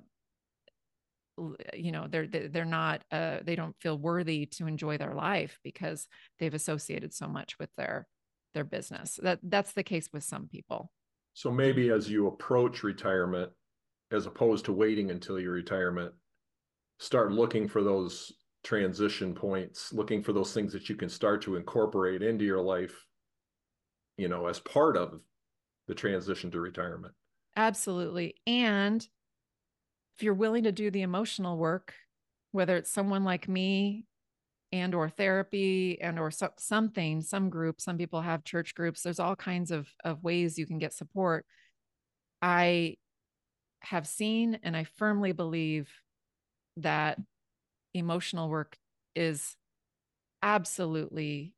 [1.74, 6.06] you know they're they're not uh they don't feel worthy to enjoy their life because
[6.38, 8.06] they've associated so much with their
[8.54, 9.18] their business.
[9.22, 10.90] That that's the case with some people
[11.34, 13.50] so maybe as you approach retirement,
[14.10, 16.12] as opposed to waiting until your retirement,
[16.98, 21.56] start looking for those transition points, looking for those things that you can start to
[21.56, 23.06] incorporate into your life,
[24.16, 25.20] you know, as part of
[25.86, 27.14] the transition to retirement.
[27.56, 28.36] Absolutely.
[28.46, 29.06] And
[30.16, 31.94] if you're willing to do the emotional work,
[32.52, 34.06] whether it's someone like me
[34.72, 39.18] and or therapy and or so, something some group some people have church groups there's
[39.20, 41.44] all kinds of of ways you can get support.
[42.42, 42.96] I
[43.82, 45.88] have seen and i firmly believe
[46.76, 47.18] that
[47.94, 48.78] emotional work
[49.16, 49.56] is
[50.42, 51.54] absolutely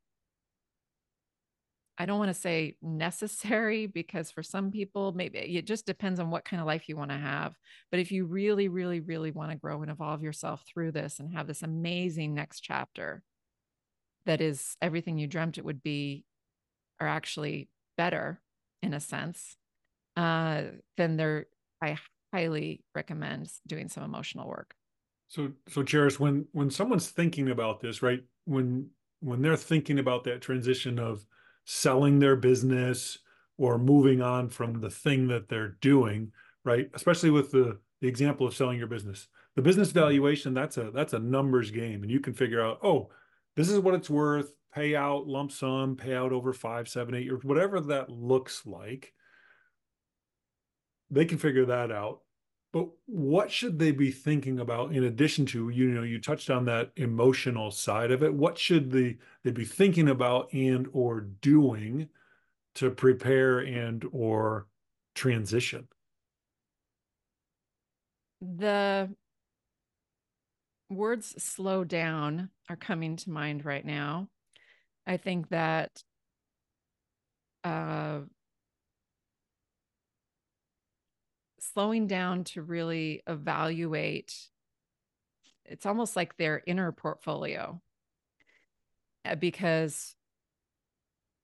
[1.99, 6.31] I don't want to say necessary because for some people, maybe it just depends on
[6.31, 7.55] what kind of life you want to have.
[7.91, 11.35] But if you really, really, really want to grow and evolve yourself through this and
[11.35, 13.23] have this amazing next chapter
[14.25, 16.25] that is everything you dreamt it would be,
[17.01, 18.41] or actually better
[18.83, 19.57] in a sense,
[20.17, 20.63] uh,
[20.97, 21.47] then there,
[21.83, 21.99] I
[22.33, 24.75] highly recommend doing some emotional work.
[25.29, 28.23] So, so Charis, when when someone's thinking about this, right?
[28.45, 31.25] When when they're thinking about that transition of
[31.65, 33.19] selling their business
[33.59, 36.33] or moving on from the thing that they're doing,
[36.65, 36.91] right?
[36.95, 39.29] Especially with the the example of selling your business.
[39.55, 40.01] The business mm-hmm.
[40.01, 42.03] valuation, that's a that's a numbers game.
[42.03, 43.11] And you can figure out, oh,
[43.55, 47.25] this is what it's worth, pay out lump sum, pay out over five, seven, eight
[47.25, 49.13] years, whatever that looks like.
[51.11, 52.22] They can figure that out.
[52.73, 56.65] But what should they be thinking about in addition to, you know, you touched on
[56.65, 58.33] that emotional side of it.
[58.33, 62.09] What should they they be thinking about and or doing
[62.77, 64.69] to prepare and or
[65.15, 65.87] transition?
[68.41, 69.15] The
[70.89, 74.29] words slow down are coming to mind right now.
[75.07, 76.03] I think that
[77.65, 78.21] uh,
[81.73, 84.35] slowing down to really evaluate
[85.65, 87.81] it's almost like their inner portfolio.
[89.25, 90.15] Uh, because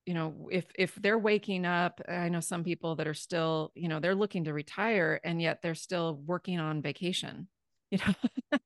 [0.04, 3.88] you know if if they're waking up i know some people that are still you
[3.88, 7.46] know they're looking to retire and yet they're still working on vacation
[7.90, 8.58] you know?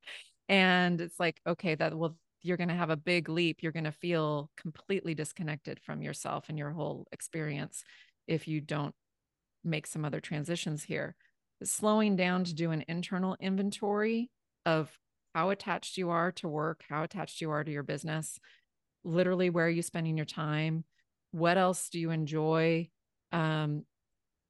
[0.49, 3.63] And it's like okay that well you're going to have a big leap.
[3.63, 7.85] You're going to feel completely disconnected from yourself and your whole experience
[8.27, 8.95] if you don't
[9.63, 11.15] make some other transitions here
[11.65, 14.31] slowing down to do an internal inventory
[14.67, 14.91] of
[15.35, 18.39] how attached you are to work, how attached you are to your business,
[19.05, 20.85] literally where are you spending your time,
[21.33, 22.89] what else do you enjoy?
[23.33, 23.85] Um,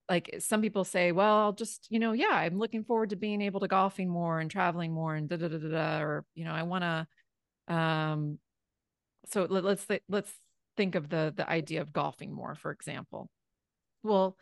[0.08, 3.40] like some people say, well, I'll just, you know, yeah, I'm looking forward to being
[3.40, 6.52] able to golfing more and traveling more and da da da da, or you know,
[6.52, 7.74] I want to.
[7.74, 8.38] Um,
[9.26, 10.32] so let, let's let's
[10.76, 13.30] think of the the idea of golfing more, for example.
[14.02, 14.36] Well,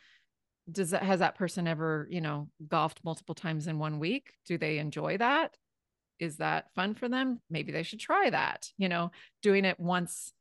[0.70, 4.32] does that has that person ever you know golfed multiple times in one week?
[4.46, 5.56] Do they enjoy that?
[6.18, 7.40] Is that fun for them?
[7.50, 9.10] Maybe they should try that you know?
[9.42, 10.32] Doing it once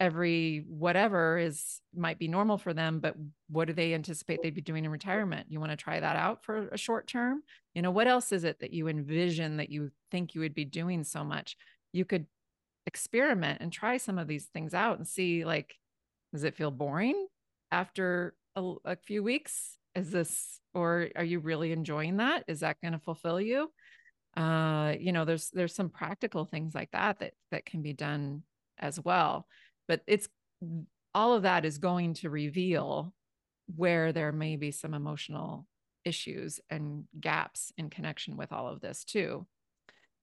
[0.00, 3.14] every whatever is might be normal for them but
[3.48, 5.46] what do they anticipate they'd be doing in retirement?
[5.48, 7.42] You want to try that out for a short term?
[7.74, 10.64] You know what else is it that you envision that you think you would be
[10.64, 11.56] doing so much?
[11.92, 12.26] You could
[12.86, 15.76] experiment and try some of these things out and see like
[16.32, 17.26] does it feel boring
[17.70, 19.78] after a, a few weeks?
[19.94, 22.44] Is this, or are you really enjoying that?
[22.48, 23.70] Is that going to fulfill you?
[24.36, 28.42] Uh, you know, there's there's some practical things like that that that can be done
[28.78, 29.46] as well.
[29.86, 30.28] But it's
[31.14, 33.14] all of that is going to reveal
[33.76, 35.66] where there may be some emotional
[36.04, 39.46] issues and gaps in connection with all of this too.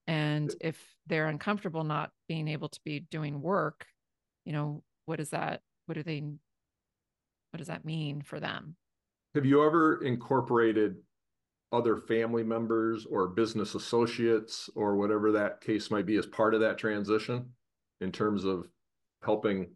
[0.08, 3.86] And if they're uncomfortable not being able to be doing work,
[4.46, 5.62] you know, what is that?
[5.86, 6.24] What do they
[7.52, 8.76] what does that mean for them?
[9.36, 10.96] Have you ever incorporated
[11.72, 16.60] other family members or business associates or whatever that case might be as part of
[16.62, 17.46] that transition
[18.02, 18.68] in terms of
[19.24, 19.68] helping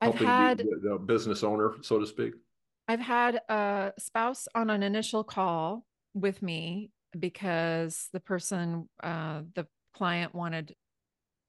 [0.00, 2.34] I've helping had the, the business owner, so to speak?
[2.88, 9.66] I've had a spouse on an initial call with me because the person, uh, the
[9.94, 10.74] client wanted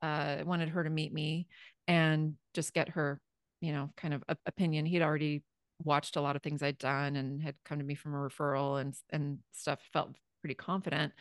[0.02, 1.48] uh, wanted her to meet me
[1.88, 3.20] and just get her
[3.62, 4.86] you know, kind of opinion.
[4.86, 5.44] He'd already
[5.84, 8.80] watched a lot of things I'd done and had come to me from a referral
[8.80, 9.80] and and stuff.
[9.94, 11.14] Felt pretty confident,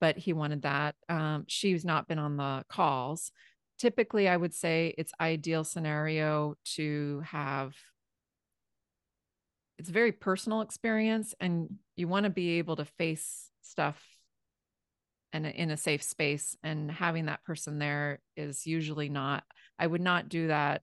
[0.00, 0.94] but he wanted that.
[1.08, 3.32] Um, she's not been on the calls.
[3.78, 7.74] Typically, I would say it's ideal scenario to have.
[9.78, 14.02] It's very personal experience, and you want to be able to face stuff
[15.32, 16.56] and in a safe space.
[16.62, 19.44] And having that person there is usually not.
[19.78, 20.82] I would not do that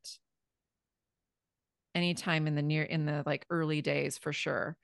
[1.97, 4.77] anytime in the near in the like early days for sure.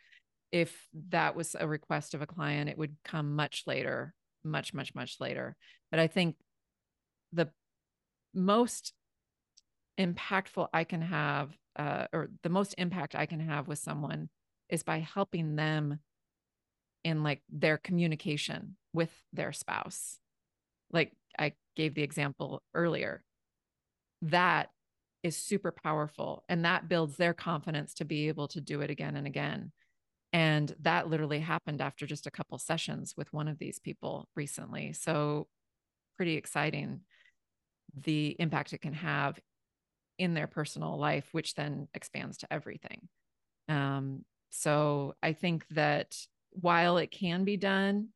[0.51, 4.13] If that was a request of a client it would come much later
[4.43, 5.55] much much much later.
[5.91, 6.35] But i think
[7.31, 7.49] the
[8.33, 8.93] most
[9.99, 14.29] impactful i can have uh, or the most impact i can have with someone
[14.69, 15.99] is by helping them
[17.03, 20.19] in like their communication with their spouse.
[20.91, 23.23] Like i gave the example earlier.
[24.23, 24.69] That
[25.23, 29.15] is super powerful and that builds their confidence to be able to do it again
[29.15, 29.71] and again
[30.33, 34.93] and that literally happened after just a couple sessions with one of these people recently
[34.93, 35.47] so
[36.17, 37.01] pretty exciting
[37.95, 39.39] the impact it can have
[40.17, 43.07] in their personal life, which then expands to everything.
[43.67, 46.15] Um, so I think that
[46.51, 48.09] while it can be done,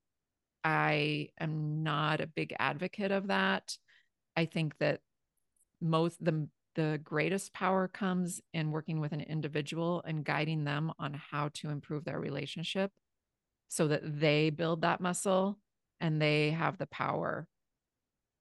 [0.64, 3.76] I am not a big advocate of that.
[4.36, 5.00] I think that
[5.82, 6.48] most the
[6.78, 11.70] the greatest power comes in working with an individual and guiding them on how to
[11.70, 12.92] improve their relationship
[13.68, 15.58] so that they build that muscle
[16.00, 17.48] and they have the power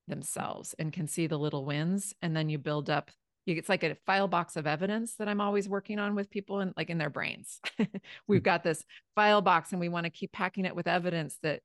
[0.07, 3.11] themselves and can see the little wins and then you build up
[3.47, 6.75] it's like a file box of evidence that I'm always working on with people and
[6.77, 7.61] like in their brains.
[7.79, 7.99] Hmm.
[8.27, 8.85] We've got this
[9.15, 11.61] file box and we want to keep packing it with evidence that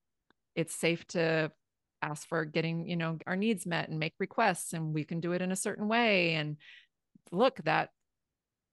[0.55, 1.51] it's safe to
[2.01, 5.31] ask for getting, you know, our needs met and make requests and we can do
[5.33, 6.57] it in a certain way and
[7.31, 7.89] look that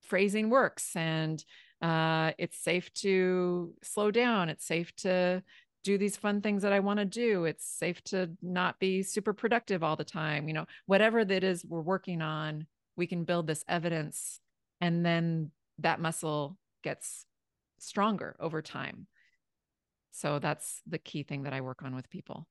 [0.02, 1.44] phrasing works and
[1.82, 5.42] uh, it's safe to slow down, it's safe to
[5.84, 7.44] do these fun things that I want to do.
[7.44, 10.48] It's safe to not be super productive all the time.
[10.48, 12.66] You know, whatever that is we're working on,
[12.96, 14.40] we can build this evidence
[14.80, 17.26] and then that muscle gets
[17.78, 19.06] stronger over time.
[20.10, 22.48] So that's the key thing that I work on with people.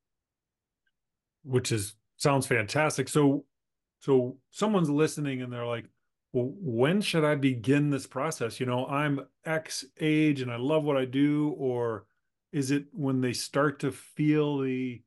[1.43, 3.07] Which is sounds fantastic.
[3.09, 3.45] So
[3.99, 5.85] so someone's listening and they're like,
[6.33, 8.59] well, when should I begin this process?
[8.59, 12.05] You know, I'm X age and I love what I do, or
[12.51, 15.01] is it when they start to feel the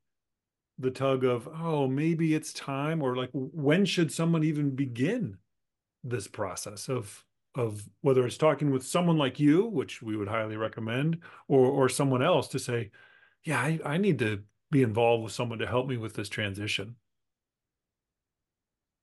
[0.78, 5.36] the tug of oh maybe it's time or like when should someone even begin
[6.02, 7.22] this process of
[7.54, 11.18] of whether it's talking with someone like you which we would highly recommend
[11.48, 12.90] or or someone else to say
[13.44, 16.96] yeah I, I need to be involved with someone to help me with this transition.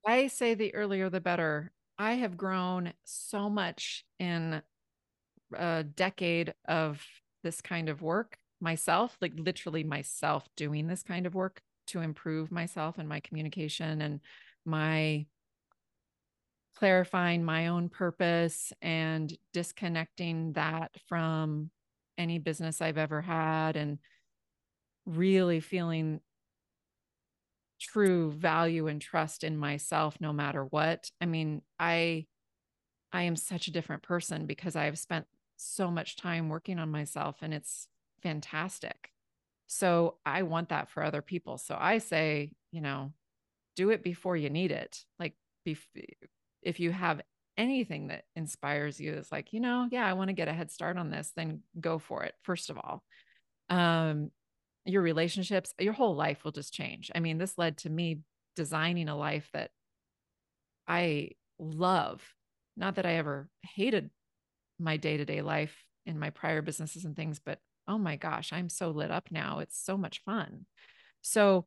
[0.06, 1.74] I say the earlier the better.
[1.98, 4.62] I have grown so much in
[5.54, 7.06] a decade of
[7.44, 12.52] this kind of work myself like literally myself doing this kind of work to improve
[12.52, 14.20] myself and my communication and
[14.66, 15.26] my
[16.76, 21.72] clarifying my own purpose and disconnecting that from
[22.18, 24.00] any business I've ever had and
[25.08, 26.20] really feeling
[27.80, 31.10] true value and trust in myself no matter what.
[31.22, 32.26] I mean, I
[33.12, 36.92] I am such a different person because I have spent so much time working on
[36.92, 37.88] myself and it's
[38.22, 39.12] fantastic.
[39.68, 41.58] So I want that for other people.
[41.58, 43.14] So I say, you know,
[43.76, 45.06] do it before you need it.
[45.20, 45.36] Like
[45.66, 47.22] if you have
[47.58, 50.72] anything that inspires you it's like, you know, yeah, I want to get a head
[50.72, 52.34] start on this, then go for it.
[52.44, 53.04] First of all.
[53.70, 54.32] Um
[54.88, 57.12] your relationships, your whole life will just change.
[57.14, 58.22] I mean, this led to me
[58.56, 59.70] designing a life that
[60.88, 62.24] I love.
[62.78, 64.10] Not that I ever hated
[64.80, 68.92] my day-to-day life in my prior businesses and things, but oh my gosh, I'm so
[68.92, 69.60] lit up now.
[69.60, 70.66] It's so much fun.
[71.22, 71.66] So,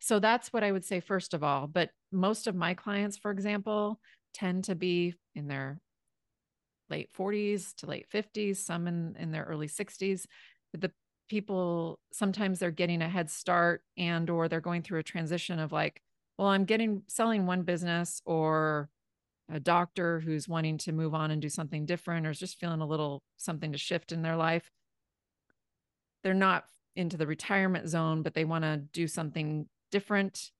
[0.00, 1.66] so that's what I would say first of all.
[1.66, 4.00] But most of my clients, for example,
[4.32, 5.78] tend to be in their
[6.88, 10.24] late 40s to late 50s, some in, in their early 60s.
[10.72, 10.92] But The
[11.28, 15.72] people sometimes they're getting a head start and or they're going through a transition of
[15.72, 16.00] like,
[16.38, 18.88] well, I'm getting selling one business or
[19.50, 22.80] a doctor who's wanting to move on and do something different or is just feeling
[22.80, 24.70] a little something to shift in their life
[26.24, 26.64] they're not
[26.96, 30.50] into the retirement zone, but they want to do something different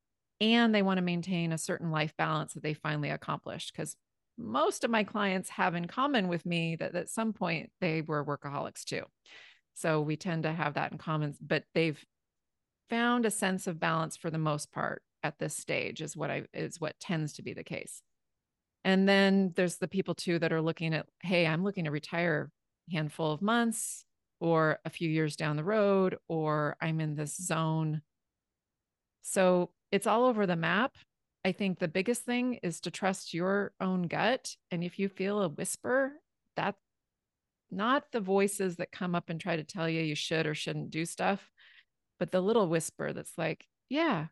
[0.40, 3.72] and they want to maintain a certain life balance that they finally accomplished.
[3.72, 3.96] Because
[4.36, 8.24] most of my clients have in common with me that at some point they were
[8.24, 9.02] workaholics too.
[9.74, 12.02] So we tend to have that in common, but they've
[12.88, 16.44] found a sense of balance for the most part at this stage is what I
[16.52, 18.02] is what tends to be the case.
[18.84, 22.50] And then there's the people too that are looking at, hey, I'm looking to retire
[22.92, 24.04] handful of months
[24.40, 28.02] or a few years down the road, or I'm in this zone.
[29.22, 30.96] So it's all over the map.
[31.46, 34.56] I think the biggest thing is to trust your own gut.
[34.70, 36.12] And if you feel a whisper,
[36.56, 36.78] that's
[37.74, 40.90] not the voices that come up and try to tell you you should or shouldn't
[40.90, 41.50] do stuff,
[42.18, 44.26] but the little whisper that's like, yeah,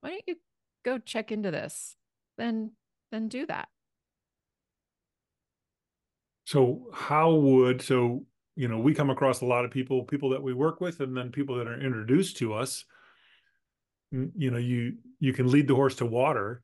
[0.00, 0.36] why don't you
[0.84, 1.96] go check into this?
[2.38, 2.72] Then,
[3.12, 3.68] then do that.
[6.46, 8.24] So, how would so
[8.54, 11.16] you know we come across a lot of people people that we work with and
[11.16, 12.84] then people that are introduced to us
[14.10, 16.62] you know you you can lead the horse to water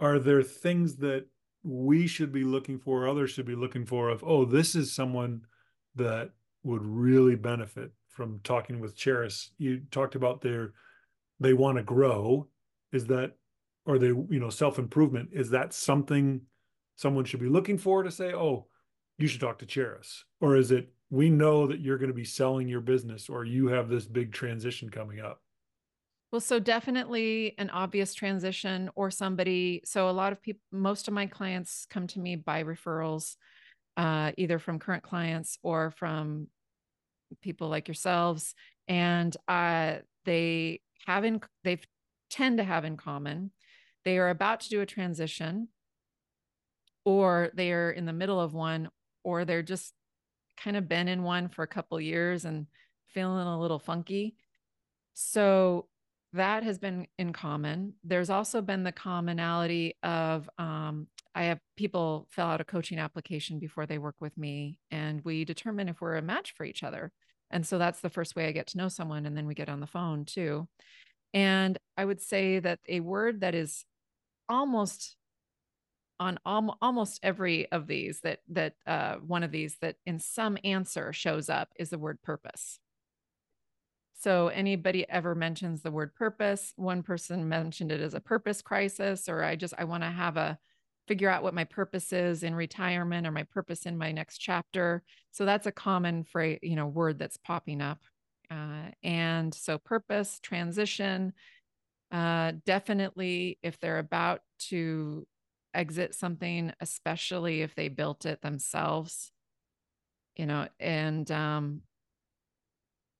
[0.00, 1.26] are there things that
[1.66, 5.40] we should be looking for others should be looking for of oh this is someone
[5.94, 6.30] that
[6.62, 9.50] would really benefit from talking with Charis.
[9.58, 10.72] you talked about their
[11.40, 12.46] they want to grow
[12.92, 13.32] is that
[13.84, 16.40] or they you know self improvement is that something
[16.94, 18.66] someone should be looking for to say oh
[19.18, 20.24] you should talk to Charis?
[20.40, 23.68] Or is it, we know that you're going to be selling your business or you
[23.68, 25.40] have this big transition coming up?
[26.36, 29.80] Well, so definitely an obvious transition or somebody.
[29.86, 33.36] So a lot of people, most of my clients come to me by referrals,
[33.96, 36.48] uh, either from current clients or from
[37.40, 38.54] people like yourselves.
[38.86, 41.80] And uh, they have in, they
[42.28, 43.50] tend to have in common,
[44.04, 45.68] they are about to do a transition
[47.06, 48.90] or they are in the middle of one,
[49.24, 49.94] or they're just
[50.62, 52.66] kind of been in one for a couple years and
[53.14, 54.36] feeling a little funky.
[55.14, 55.86] So
[56.36, 57.94] that has been in common.
[58.04, 63.58] There's also been the commonality of um, I have people fill out a coaching application
[63.58, 67.12] before they work with me, and we determine if we're a match for each other.
[67.50, 69.26] And so that's the first way I get to know someone.
[69.26, 70.68] And then we get on the phone too.
[71.32, 73.84] And I would say that a word that is
[74.48, 75.16] almost
[76.18, 80.56] on al- almost every of these that that uh, one of these that in some
[80.64, 82.78] answer shows up is the word purpose
[84.18, 86.72] so anybody ever mentions the word purpose?
[86.76, 90.36] One person mentioned it as a purpose crisis or i just i want to have
[90.36, 90.58] a
[91.06, 95.04] figure out what my purpose is in retirement or my purpose in my next chapter.
[95.30, 98.00] So that's a common phrase you know word that's popping up.
[98.50, 101.32] Uh, and so purpose transition
[102.12, 105.26] uh, definitely if they're about to
[105.74, 109.30] exit something, especially if they built it themselves,
[110.36, 111.82] you know, and, um,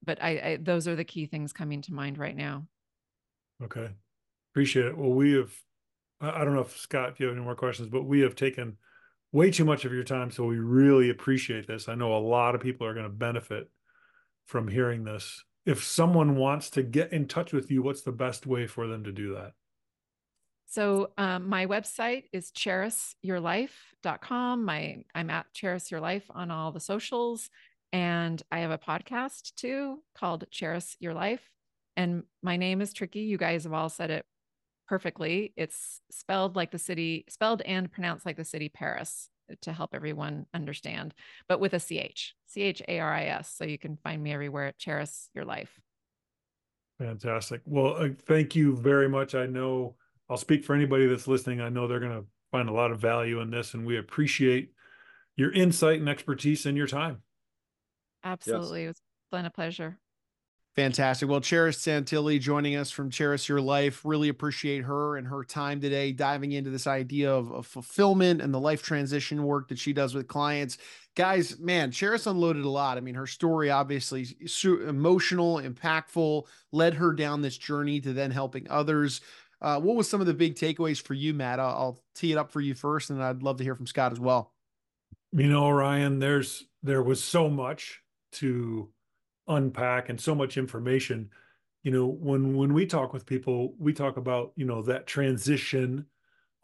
[0.06, 2.66] but I, I, those are the key things coming to mind right now.
[3.62, 3.90] Okay.
[4.52, 4.96] Appreciate it.
[4.96, 5.52] Well, we have,
[6.20, 8.78] I don't know if Scott, if you have any more questions, but we have taken
[9.32, 10.30] way too much of your time.
[10.30, 11.88] So we really appreciate this.
[11.88, 13.68] I know a lot of people are going to benefit
[14.46, 15.44] from hearing this.
[15.66, 19.04] If someone wants to get in touch with you, what's the best way for them
[19.04, 19.52] to do that?
[20.68, 24.64] So um, my website is charisyourlife.com.
[24.64, 27.50] My I'm at Charis Your Life on all the socials.
[27.92, 31.50] And I have a podcast too called Charis Your Life.
[31.96, 33.20] And my name is tricky.
[33.20, 34.24] You guys have all said it
[34.88, 35.52] perfectly.
[35.56, 39.30] It's spelled like the city, spelled and pronounced like the city Paris
[39.62, 41.14] to help everyone understand,
[41.48, 43.54] but with a CH, C H A R I S.
[43.56, 45.78] So you can find me everywhere at Charis Your Life.
[46.98, 47.60] Fantastic.
[47.64, 49.34] Well, uh, thank you very much.
[49.34, 49.96] I know
[50.28, 51.60] I'll speak for anybody that's listening.
[51.60, 54.72] I know they're going to find a lot of value in this, and we appreciate
[55.36, 57.22] your insight and expertise and your time.
[58.26, 58.82] Absolutely.
[58.82, 58.86] Yes.
[58.86, 59.98] It was been a pleasure.
[60.74, 61.30] Fantastic.
[61.30, 64.04] Well, Charis Santille joining us from Charis Your Life.
[64.04, 68.52] Really appreciate her and her time today, diving into this idea of, of, fulfillment and
[68.52, 70.76] the life transition work that she does with clients.
[71.14, 72.98] Guys, man, Charis unloaded a lot.
[72.98, 74.26] I mean, her story obviously
[74.64, 79.22] emotional, impactful, led her down this journey to then helping others.
[79.62, 81.58] Uh, what was some of the big takeaways for you, Matt?
[81.58, 84.12] I'll, I'll tee it up for you first, and I'd love to hear from Scott
[84.12, 84.52] as well.
[85.32, 88.02] You know, Ryan, there's there was so much
[88.36, 88.90] to
[89.48, 91.30] unpack and so much information.
[91.82, 96.06] You know, when when we talk with people, we talk about you know that transition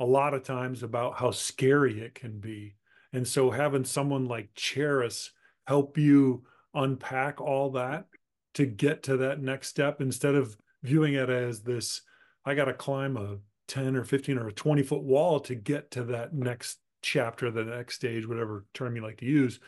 [0.01, 2.75] a lot of times about how scary it can be,
[3.13, 5.31] and so having someone like Charis
[5.67, 6.45] help you
[6.75, 8.07] unpack all that
[8.55, 12.03] to get to that next step instead of viewing it as this
[12.45, 15.91] I got to climb a 10 or 15 or a 20 foot wall to get
[15.93, 19.61] to that next chapter, the next stage, whatever term you like to use,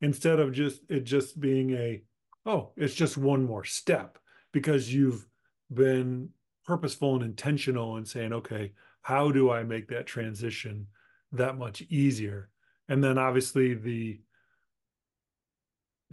[0.00, 2.02] instead of just it just being a,
[2.46, 4.18] oh, it's just one more step
[4.52, 5.26] because you've
[5.72, 6.30] been
[6.64, 8.72] purposeful and intentional and saying, okay,
[9.02, 10.86] how do I make that transition
[11.32, 12.50] that much easier?
[12.88, 14.20] And then obviously the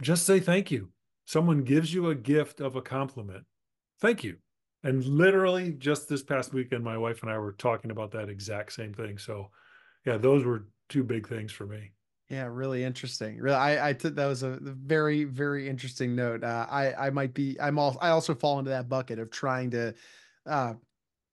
[0.00, 0.90] just say thank you.
[1.24, 3.44] Someone gives you a gift of a compliment.
[4.00, 4.36] Thank you
[4.86, 8.72] and literally just this past weekend my wife and i were talking about that exact
[8.72, 9.50] same thing so
[10.04, 11.90] yeah those were two big things for me
[12.28, 16.66] yeah really interesting really i i took that was a very very interesting note uh,
[16.70, 19.94] i i might be i'm all i also fall into that bucket of trying to
[20.46, 20.74] uh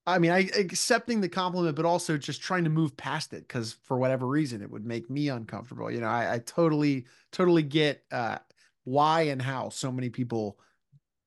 [0.06, 3.74] I mean, I accepting the compliment, but also just trying to move past it because
[3.84, 5.90] for whatever reason it would make me uncomfortable.
[5.90, 8.40] You know, I, I totally, totally get uh,
[8.84, 10.60] why and how so many people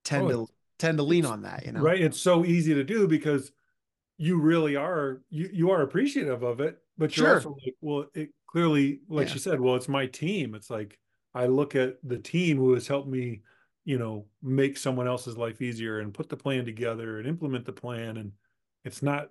[0.04, 1.80] tend oh, to tend to lean on that, you know.
[1.80, 2.00] Right.
[2.00, 3.50] It's so easy to do because
[4.18, 7.34] you really are you you are appreciative of it, but you're sure.
[7.36, 9.34] also like, well, it clearly, like yeah.
[9.34, 10.54] she said, well, it's my team.
[10.54, 10.98] It's like
[11.34, 13.42] I look at the team who has helped me,
[13.84, 17.74] you know, make someone else's life easier and put the plan together and implement the
[17.74, 18.16] plan.
[18.16, 18.32] And
[18.82, 19.28] it's not,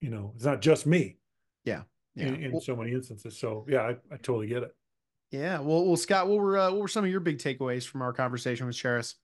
[0.00, 1.18] you know, it's not just me.
[1.64, 1.82] Yeah.
[2.16, 2.26] Yeah.
[2.26, 3.38] In, in well, so many instances.
[3.38, 4.74] So yeah, I, I totally get it.
[5.30, 5.60] Yeah.
[5.60, 8.12] Well, well, Scott, what were uh, what were some of your big takeaways from our
[8.12, 9.14] conversation with Charis?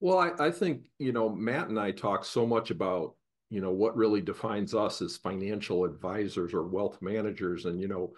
[0.00, 3.16] Well, I, I think, you know, Matt and I talk so much about,
[3.50, 7.64] you know, what really defines us as financial advisors or wealth managers.
[7.64, 8.12] And, you know,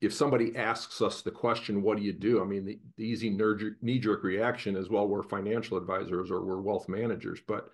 [0.00, 2.40] if somebody asks us the question, what do you do?
[2.40, 6.60] I mean, the, the easy knee jerk reaction is, well, we're financial advisors or we're
[6.60, 7.40] wealth managers.
[7.46, 7.68] But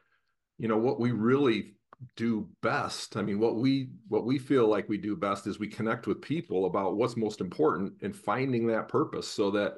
[0.58, 1.74] you know, what we really
[2.16, 3.16] do best.
[3.16, 6.20] I mean, what we what we feel like we do best is we connect with
[6.20, 9.74] people about what's most important and finding that purpose so that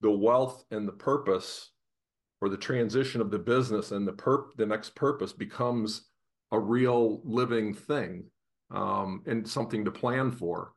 [0.00, 1.70] the wealth and the purpose
[2.40, 6.06] or the transition of the business and the perp the next purpose becomes
[6.52, 8.24] a real living thing
[8.70, 10.72] um, and something to plan for.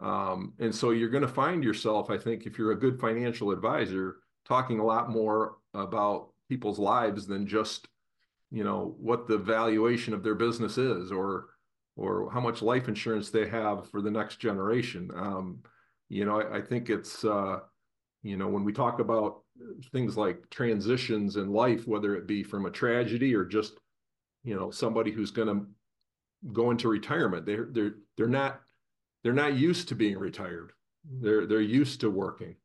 [0.00, 3.52] Um, and so you're going to find yourself, I think, if you're a good financial
[3.52, 7.88] advisor, talking a lot more about people's lives than just,
[8.50, 11.46] you know, what the valuation of their business is or
[11.96, 15.10] or how much life insurance they have for the next generation.
[15.14, 15.60] Um,
[16.08, 17.60] you know, I, I think it's uh,
[18.24, 19.42] you know when we talk about
[19.92, 23.74] things like transitions in life, whether it be from a tragedy or just
[24.42, 25.66] you know somebody who's going to
[26.52, 28.60] go into retirement, they're they're they're not
[29.22, 30.72] they're not used to being retired.
[31.20, 32.56] They're they're used to working.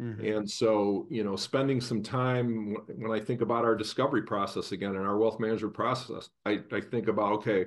[0.00, 0.26] Mm-hmm.
[0.26, 4.94] And so, you know, spending some time when I think about our discovery process again
[4.94, 7.64] and our wealth management process, I, I think about okay,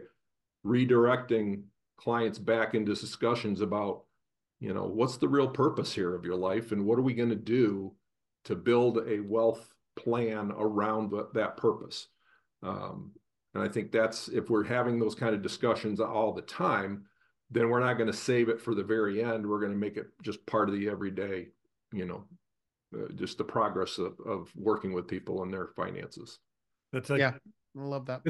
[0.65, 1.63] redirecting
[1.97, 4.03] clients back into discussions about
[4.59, 6.71] you know what's the real purpose here of your life?
[6.71, 7.93] And what are we going to do
[8.45, 12.07] to build a wealth plan around the, that purpose?
[12.63, 13.11] Um,
[13.55, 17.05] and i think that's if we're having those kind of discussions all the time
[17.51, 19.47] then we're not going to save it for the very end.
[19.47, 21.47] We're going to make it just part of the everyday
[21.91, 22.25] you know
[22.95, 26.39] uh, just the progress of, of working with people and their finances.
[26.93, 27.33] That's like, yeah
[27.77, 28.21] i love that.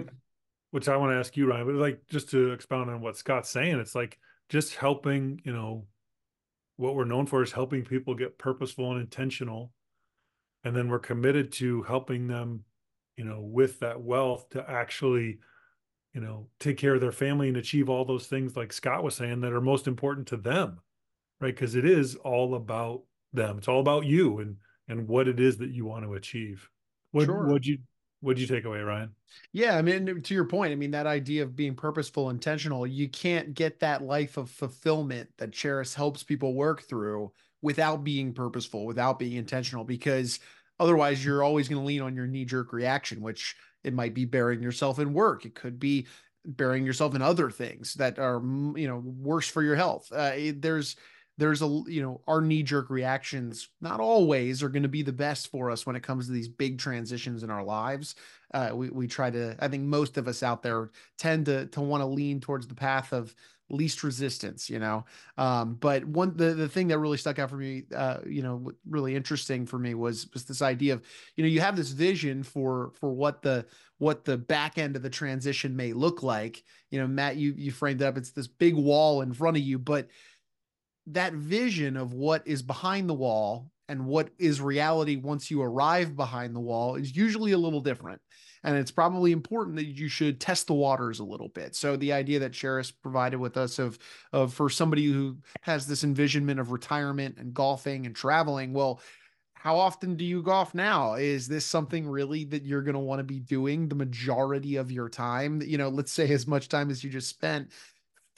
[0.71, 3.49] Which i want to ask you ryan but like just to expound on what scott's
[3.49, 4.19] saying it's like
[4.49, 5.85] just helping you know
[6.79, 9.71] what we're known for is helping people get purposeful and intentional.
[10.63, 12.63] And then we're committed to helping them
[13.17, 15.39] you know with that wealth to actually
[16.13, 19.13] you know take care of their family and achieve all those things like scott was
[19.13, 20.79] saying that are most important to them
[21.39, 21.55] right?
[21.55, 23.03] Because it is all about
[23.33, 23.57] them.
[23.57, 24.57] It's all about you and
[24.87, 26.67] and what it is that you want to achieve.
[27.11, 27.47] What sure.
[27.47, 27.79] would you
[28.21, 29.11] what did you take away, Ryan?
[29.53, 33.07] Yeah, I mean, to your point, I mean, that idea of being purposeful, intentional, you
[33.07, 38.85] can't get that life of fulfillment that Charis helps people work through without being purposeful,
[38.85, 40.39] without being intentional, because
[40.79, 44.25] otherwise you're always going to lean on your knee jerk reaction, which it might be
[44.25, 45.45] burying yourself in work.
[45.45, 46.07] It could be
[46.45, 48.41] burying yourself in other things that are,
[48.75, 50.11] you know, worse for your health.
[50.11, 50.95] Uh, there's,
[51.39, 55.13] there's a you know our knee jerk reactions not always are going to be the
[55.13, 58.15] best for us when it comes to these big transitions in our lives.
[58.53, 61.81] Uh, we, we try to i think most of us out there tend to to
[61.81, 63.33] want to lean towards the path of
[63.69, 65.05] least resistance you know?
[65.37, 68.71] Um, but one the, the thing that really stuck out for me uh, you know
[68.89, 71.03] really interesting for me was was this idea of
[71.35, 73.65] you know you have this vision for for what the
[73.99, 76.63] what the back end of the transition may look like.
[76.89, 79.63] You know matt you you framed it up it's this big wall in front of
[79.63, 80.07] you but
[81.13, 86.15] that vision of what is behind the wall and what is reality once you arrive
[86.15, 88.21] behind the wall is usually a little different.
[88.63, 91.75] And it's probably important that you should test the waters a little bit.
[91.75, 93.97] So the idea that Charis provided with us of,
[94.33, 98.99] of for somebody who has this envisionment of retirement and golfing and traveling, well,
[99.53, 101.15] how often do you golf now?
[101.15, 104.91] Is this something really that you're going to want to be doing the majority of
[104.91, 105.61] your time?
[105.61, 107.71] You know, let's say as much time as you just spent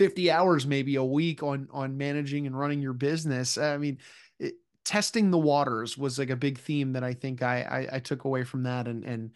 [0.01, 3.55] 50 hours maybe a week on on managing and running your business.
[3.55, 3.99] I mean
[4.39, 7.99] it, testing the waters was like a big theme that i think I, I, I
[7.99, 9.29] took away from that and and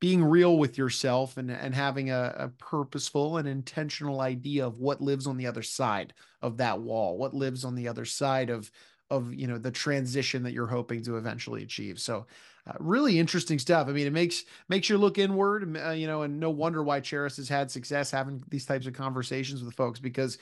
[0.00, 5.02] being real with yourself and and having a, a purposeful and intentional idea of what
[5.02, 8.70] lives on the other side of that wall what lives on the other side of
[9.10, 11.98] of you know the transition that you're hoping to eventually achieve.
[11.98, 12.26] So
[12.68, 13.88] uh, really interesting stuff.
[13.88, 17.00] I mean, it makes makes you look inward, uh, you know, and no wonder why
[17.00, 20.38] Charis has had success having these types of conversations with folks because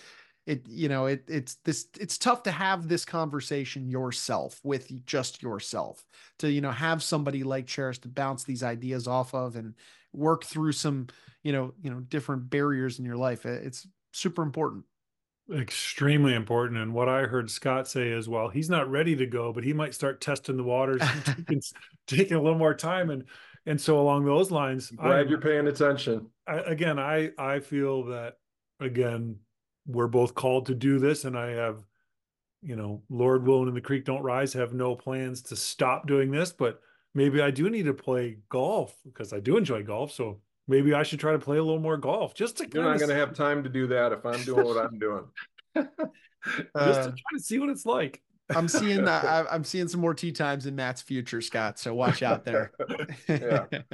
[0.46, 5.42] it, you know, it it's this it's tough to have this conversation yourself with just
[5.42, 6.04] yourself
[6.38, 9.74] to you know have somebody like Charis to bounce these ideas off of and
[10.12, 11.06] work through some
[11.42, 13.46] you know you know different barriers in your life.
[13.46, 14.84] It's super important
[15.54, 16.80] extremely important.
[16.80, 19.72] And what I heard Scott say is, well, he's not ready to go, but he
[19.72, 21.62] might start testing the waters, taking,
[22.06, 23.10] taking, a little more time.
[23.10, 23.24] And
[23.66, 26.28] and so along those lines, I'm glad I, you're paying attention.
[26.46, 28.34] I, again, I I feel that
[28.80, 29.36] again
[29.86, 31.78] we're both called to do this, and I have,
[32.62, 34.52] you know, Lord willing, and the creek don't rise.
[34.52, 36.80] Have no plans to stop doing this, but
[37.14, 40.12] maybe I do need to play golf because I do enjoy golf.
[40.12, 42.68] So maybe I should try to play a little more golf just to.
[42.72, 45.24] You're not going to have time to do that if I'm doing what I'm doing.
[45.76, 45.88] just
[46.74, 48.22] uh, to try to see what it's like.
[48.54, 49.24] I'm seeing that.
[49.50, 51.78] I'm seeing some more tee times in Matt's future, Scott.
[51.78, 52.72] So watch out there.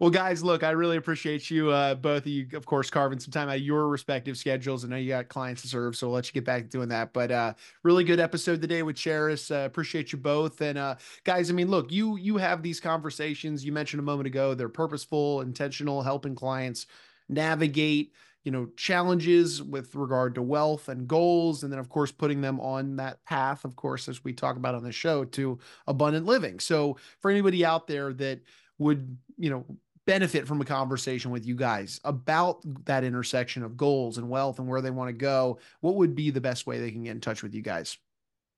[0.00, 3.32] Well, guys, look, I really appreciate you, uh, both of you, of course, carving some
[3.32, 4.84] time out of your respective schedules.
[4.84, 6.88] I know you got clients to serve, so we'll let you get back to doing
[6.90, 7.12] that.
[7.12, 9.50] But uh, really good episode today with Charis.
[9.50, 10.60] Uh, appreciate you both.
[10.60, 10.94] And uh,
[11.24, 13.64] guys, I mean, look, you you have these conversations.
[13.64, 14.54] You mentioned a moment ago.
[14.54, 16.86] They're purposeful, intentional, helping clients
[17.28, 18.12] navigate
[18.44, 22.60] you know challenges with regard to wealth and goals and then of course putting them
[22.60, 26.58] on that path of course as we talk about on the show to abundant living
[26.58, 28.40] so for anybody out there that
[28.78, 29.66] would you know
[30.08, 34.66] benefit from a conversation with you guys about that intersection of goals and wealth and
[34.66, 37.20] where they want to go, what would be the best way they can get in
[37.20, 37.98] touch with you guys?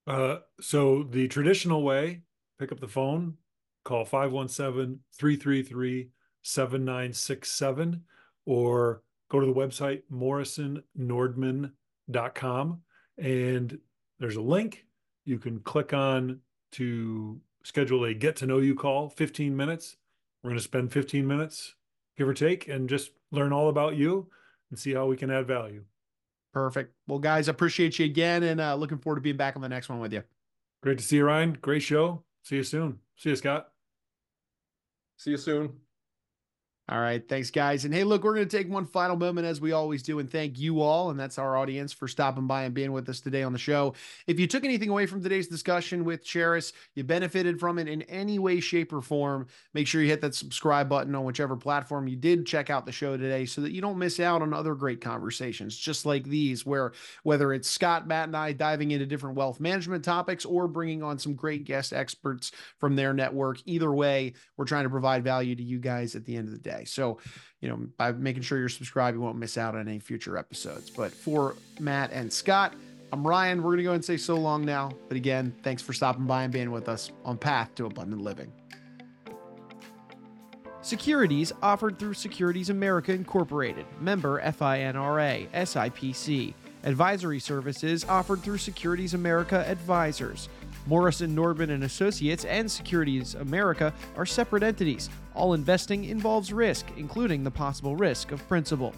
[0.06, 2.20] Uh, so the traditional way,
[2.60, 3.36] pick up the phone,
[3.84, 6.10] call 517 333
[6.42, 8.04] 7967,
[8.46, 12.80] or go to the website morrisonnordmann.com.
[13.18, 13.78] And
[14.20, 14.86] there's a link.
[15.24, 16.38] You can click on
[16.72, 19.96] to schedule a get to know you call, 15 minutes
[20.42, 21.74] we're going to spend 15 minutes,
[22.16, 24.28] give or take, and just learn all about you
[24.70, 25.84] and see how we can add value.
[26.52, 26.94] Perfect.
[27.06, 29.88] Well, guys, appreciate you again and uh, looking forward to being back on the next
[29.88, 30.22] one with you.
[30.82, 31.58] Great to see you, Ryan.
[31.60, 32.24] Great show.
[32.42, 32.98] See you soon.
[33.16, 33.68] See you, Scott.
[35.16, 35.74] See you soon.
[36.90, 37.22] All right.
[37.28, 37.84] Thanks, guys.
[37.84, 40.28] And hey, look, we're going to take one final moment as we always do and
[40.28, 41.10] thank you all.
[41.10, 43.94] And that's our audience for stopping by and being with us today on the show.
[44.26, 48.02] If you took anything away from today's discussion with Charis, you benefited from it in
[48.02, 52.08] any way, shape, or form, make sure you hit that subscribe button on whichever platform
[52.08, 54.74] you did check out the show today so that you don't miss out on other
[54.74, 56.90] great conversations just like these, where
[57.22, 61.20] whether it's Scott, Matt, and I diving into different wealth management topics or bringing on
[61.20, 65.62] some great guest experts from their network, either way, we're trying to provide value to
[65.62, 66.79] you guys at the end of the day.
[66.84, 67.18] So,
[67.60, 70.90] you know, by making sure you're subscribed, you won't miss out on any future episodes.
[70.90, 72.74] But for Matt and Scott,
[73.12, 73.62] I'm Ryan.
[73.62, 74.92] We're going to go and say so long now.
[75.08, 78.52] But again, thanks for stopping by and being with us on Path to Abundant Living.
[80.82, 86.54] Securities offered through Securities America Incorporated, member FINRA, SIPC.
[86.84, 90.48] Advisory services offered through Securities America Advisors.
[90.86, 95.10] Morrison, Nordmann and Associates and Securities America are separate entities.
[95.34, 98.94] All investing involves risk, including the possible risk of principal.